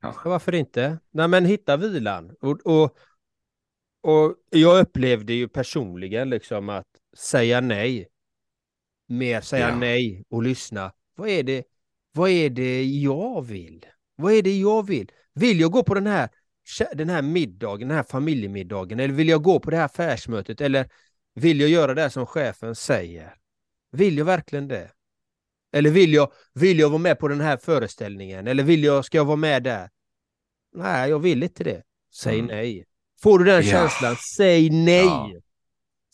[0.00, 0.28] Kanske.
[0.28, 0.98] Varför inte?
[1.10, 2.36] Nej, men hitta vilan.
[2.40, 2.96] Och, och,
[4.00, 6.86] och jag upplevde ju personligen liksom att
[7.16, 8.08] säga nej.
[9.06, 9.76] Mer säga Ja.
[9.76, 10.92] nej och lyssna.
[11.14, 11.64] Vad är det?
[12.12, 13.86] Vad är det jag vill?
[14.16, 15.10] Vad är det jag vill?
[15.38, 16.28] Vill jag gå på den här,
[16.94, 19.00] den här middagen, den här familjemiddagen?
[19.00, 20.60] Eller vill jag gå på det här affärsmötet?
[20.60, 20.88] Eller
[21.34, 23.34] vill jag göra det som chefen säger?
[23.92, 24.90] Vill jag verkligen det?
[25.72, 28.46] Eller vill jag, vill jag vara med på den här föreställningen?
[28.46, 29.90] Eller vill jag, ska jag vara med där?
[30.74, 31.82] Nej, jag vill inte det.
[32.14, 32.46] Säg Mm.
[32.46, 32.84] nej.
[33.22, 33.70] Får du den Ja.
[33.70, 35.04] känslan, säg nej.
[35.04, 35.30] Ja.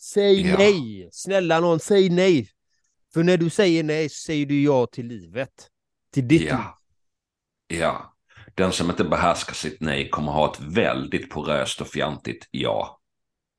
[0.01, 0.57] Säg Ja.
[0.57, 1.09] nej.
[1.11, 2.49] Snälla någon, säg nej.
[3.13, 5.69] För när du säger nej så säger du ja till livet.
[6.11, 6.55] Till ditt liv.
[7.67, 8.14] Ja.
[8.55, 12.99] Den som inte behärskar sitt nej kommer ha ett väldigt poröst och fjantigt ja.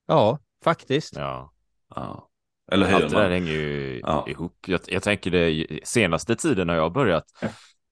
[0.07, 1.17] Ja, faktiskt.
[1.17, 1.53] Ja.
[1.95, 2.29] ja.
[2.73, 2.95] Eller hur?
[2.95, 4.27] Allt det där hänger ju Ja.
[4.29, 4.57] ihop.
[4.67, 7.25] Jag, jag tänker det senaste tiden har jag börjat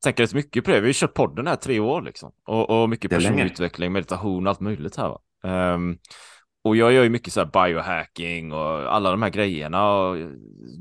[0.04, 0.76] tänka rätt mycket på det.
[0.76, 2.32] Vi har ju kört podden här tre år liksom.
[2.44, 5.20] Och, och mycket personlig utveckling, meditation och allt möjligt här va.
[5.44, 5.98] Ehm,
[6.64, 10.16] och jag gör ju mycket så här biohacking och alla de här grejerna och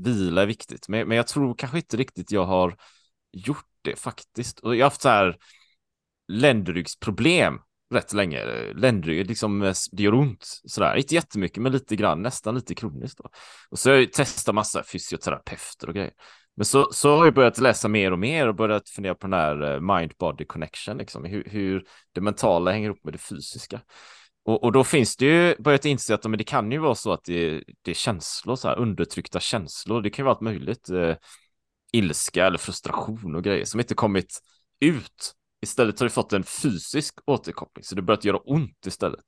[0.04, 0.88] vila är viktigt.
[0.88, 2.76] Men, men jag tror kanske inte riktigt jag har
[3.32, 4.60] gjort det faktiskt.
[4.60, 5.36] Och jag har haft så här
[6.28, 7.58] ländryggsproblem
[7.94, 8.44] rätt länge.
[8.74, 10.96] Ländrygg, liksom, det gör ont sådär.
[10.96, 13.18] Inte jättemycket, men lite grann, nästan lite kroniskt.
[13.18, 13.28] Då.
[13.70, 16.12] Och så har jag testat massa fysioterapeuter och grejer.
[16.56, 19.32] Men så, så har jag börjat läsa mer och mer och börjat fundera på den
[19.40, 23.80] här eh, mind-body connection, liksom, hur, hur det mentala hänger ihop med det fysiska.
[24.44, 27.12] Och, och då finns det ju börjat inse att men det kan ju vara så
[27.12, 30.02] att det, det är känslor, så här, undertryckta känslor.
[30.02, 30.90] Det kan ju vara allt möjligt.
[30.90, 31.16] Eh,
[31.92, 34.40] ilska eller frustration och grejer som inte kommit
[34.80, 35.34] ut.
[35.64, 39.24] Istället har du fått en fysisk återkoppling, så det börjat göra ont istället.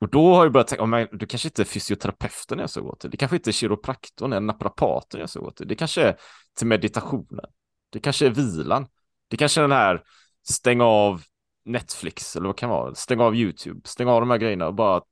[0.00, 2.80] Och då har jag börjat tänka, oh, men det kanske inte är fysioterapeuten jag ska
[2.80, 3.10] gå till.
[3.10, 5.68] Det kanske inte är kiropraktorn eller naprapaten jag ska gå till.
[5.68, 6.16] Det kanske är
[6.58, 7.46] till meditationen.
[7.90, 8.86] Det kanske är vilan.
[9.28, 10.02] Det kanske är den här
[10.48, 11.22] stäng av
[11.64, 12.94] Netflix eller vad det kan vara.
[12.94, 15.02] Stäng av YouTube, stäng av de här grejerna och bara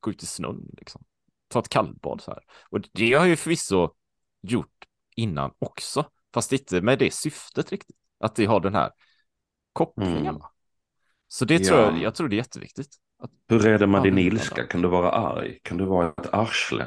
[0.00, 0.70] gå ut i snön.
[0.78, 1.02] Liksom.
[1.48, 2.42] Ta ett kallbad så här.
[2.70, 3.90] Och det har jag ju förvisso
[4.42, 4.84] gjort
[5.16, 6.04] innan också,
[6.34, 7.96] fast inte med det syftet riktigt.
[8.20, 8.90] Att det har den här
[9.74, 10.26] kopplingen.
[10.26, 10.42] Mm.
[11.28, 11.84] Så det tror Ja.
[11.90, 12.96] jag, jag tror det är jätteviktigt.
[13.18, 14.66] Att, Hur är det med din ilska?
[14.66, 15.58] Kan du vara arg?
[15.62, 16.86] Kan du vara ett arsle?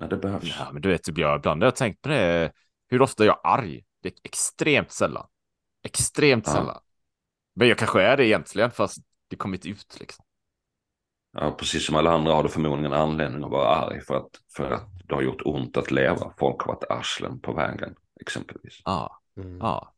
[0.00, 0.56] När det behövs.
[0.58, 2.52] ja, men du vet, jag, ibland har jag tänkt på det,
[2.88, 3.84] hur ofta är jag arg?
[4.02, 5.26] Det är extremt sällan.
[5.84, 6.52] Extremt Ja.
[6.52, 6.80] sällan.
[7.54, 8.98] Men jag kanske är det egentligen, fast
[9.28, 10.24] det kommer inte ut liksom.
[11.32, 14.70] Ja, precis som alla andra har du förmodligen anledning att vara arg för att, för
[14.70, 16.32] att det har gjort ont att leva.
[16.38, 18.80] Folk har varit arslen på vägen, exempelvis.
[18.84, 19.58] Ja, Mm.
[19.58, 19.92] ja.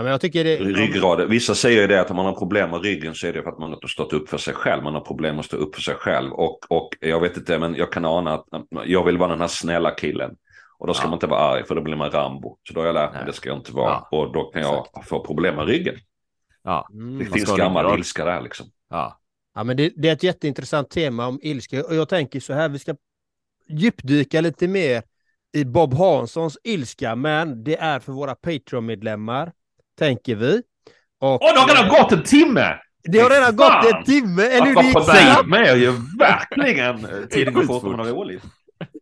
[0.00, 0.56] Ja, men jag tycker det...
[0.56, 1.30] Ryggraden.
[1.30, 3.50] Vissa säger ju det att om man har problem med ryggen så är det för
[3.50, 4.82] att man inte har stått upp för sig själv.
[4.82, 6.32] Man har problem att stå upp för sig själv.
[6.32, 8.46] Och, och jag vet inte, men jag kan ana att
[8.86, 10.36] jag vill vara den här snälla killen.
[10.78, 11.08] Och då ska Ja.
[11.08, 12.58] man inte vara arg för då blir man Rambo.
[12.68, 13.26] Så då har jag lärt mig Nej.
[13.26, 13.90] det ska jag inte vara.
[14.10, 14.18] Ja.
[14.18, 15.94] Och då kan jag få problem med ryggen.
[16.62, 17.16] Ja, Det Mm.
[17.18, 17.98] Man finns gammal ryggrad.
[17.98, 18.66] ilska där liksom.
[18.90, 19.20] ja.
[19.54, 22.68] Ja, men det, det är ett jätteintressant tema om ilska och jag tänker så här,
[22.68, 22.94] vi ska
[23.68, 25.02] djupdyka lite mer
[25.52, 29.52] i Bob Hanssons ilska, men det är för våra Patreon-medlemmar,
[30.00, 30.62] tänker vi.
[31.20, 32.78] Och Åh, det har redan gått en timme!
[33.02, 33.56] det har redan Fan!
[33.56, 34.74] gått en timme, eller hur?
[34.74, 35.48] Det gick snabbt.
[35.48, 38.42] med är ju verkligen eh, tiden går fort man har roligt.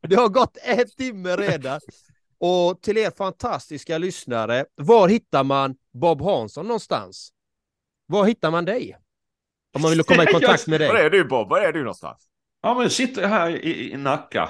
[0.08, 1.80] Det har gått en timme redan.
[2.40, 7.30] Och till er fantastiska lyssnare, var hittar man Bob Hansson någonstans?
[8.06, 8.96] Var hittar man dig?
[9.74, 11.04] Om man vill komma i kontakt med Var dig.
[11.06, 11.48] är du Bob?
[11.48, 12.24] Var är du någonstans?
[12.62, 14.48] Ja, men sitter här i, i Nacka.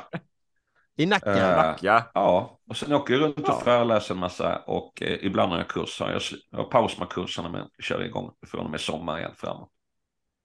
[0.98, 1.32] I Nacka?
[1.70, 2.02] Eh, Ja.
[2.14, 3.60] Ja, och sen åker jag runt och Ja.
[3.64, 6.10] föreläser en massa och eh, ibland har jag kurser.
[6.10, 9.70] Jag, jag har paus med kurserna men kör igång från och med sommar igen framåt.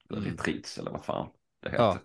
[0.10, 0.32] Eller Mm.
[0.32, 1.28] retreats eller vad fan
[1.64, 1.84] det heter.
[1.84, 1.98] Ja.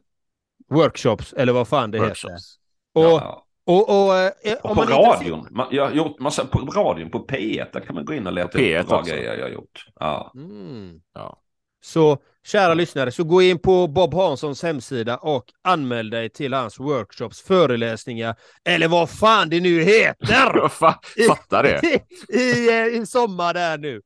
[0.68, 2.08] Workshops, eller vad fan det heter.
[2.08, 2.58] Workshops.
[2.94, 5.46] Och, Ja, och, och, eh, Och på radion.
[5.50, 7.66] Man, jag har gjort massa på radion, på P1.
[7.72, 9.12] Där kan man gå in och leta På P1 upp bra också.
[9.14, 9.86] grejer jag har gjort.
[10.00, 10.32] Ja.
[10.34, 11.00] Mm.
[11.14, 11.40] Ja.
[11.80, 16.80] Så kära lyssnare, så gå in på Bob Hanssons hemsida och anmäl dig till hans
[16.80, 20.68] workshops, föreläsningar eller vad fan det nu heter!
[20.68, 21.80] Fa- Fattar det.
[22.28, 24.00] I, i, eh, i sommar där nu.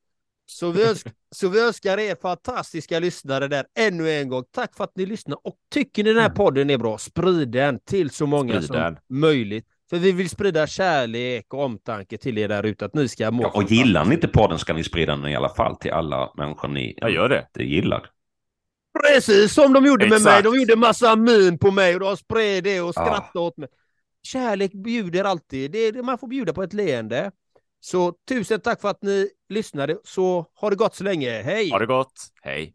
[0.47, 4.45] Så vi, önsk, så vi önskar er fantastiska lyssnare där ännu en gång.
[4.55, 7.79] Tack för att ni lyssnar och tycker ni den här podden är bra, sprid den
[7.79, 8.77] till så många som
[9.09, 9.66] möjligt.
[9.93, 13.43] För vi vill sprida kärlek och omtanke till er där ute, att ni ska må
[13.43, 16.32] Ja, och gillar ni inte podden ska ni sprida den i alla fall till alla
[16.36, 17.47] människor ni Jag gör det.
[17.49, 18.07] inte gillar.
[19.05, 20.18] Precis som de gjorde med mig.
[20.18, 20.45] Exakt.
[20.45, 23.05] De gjorde massa min på mig och de spred det och Ja.
[23.05, 23.68] skrattade åt mig.
[24.22, 25.70] Kärlek bjuder alltid.
[25.70, 27.30] Det är, man får bjuda på ett leende.
[27.80, 29.97] Så tusen tack för att ni lyssnade.
[30.05, 31.30] Så ha det gott så länge.
[31.30, 31.70] Hej!
[31.70, 32.12] Ha det gott.
[32.43, 32.74] Hej.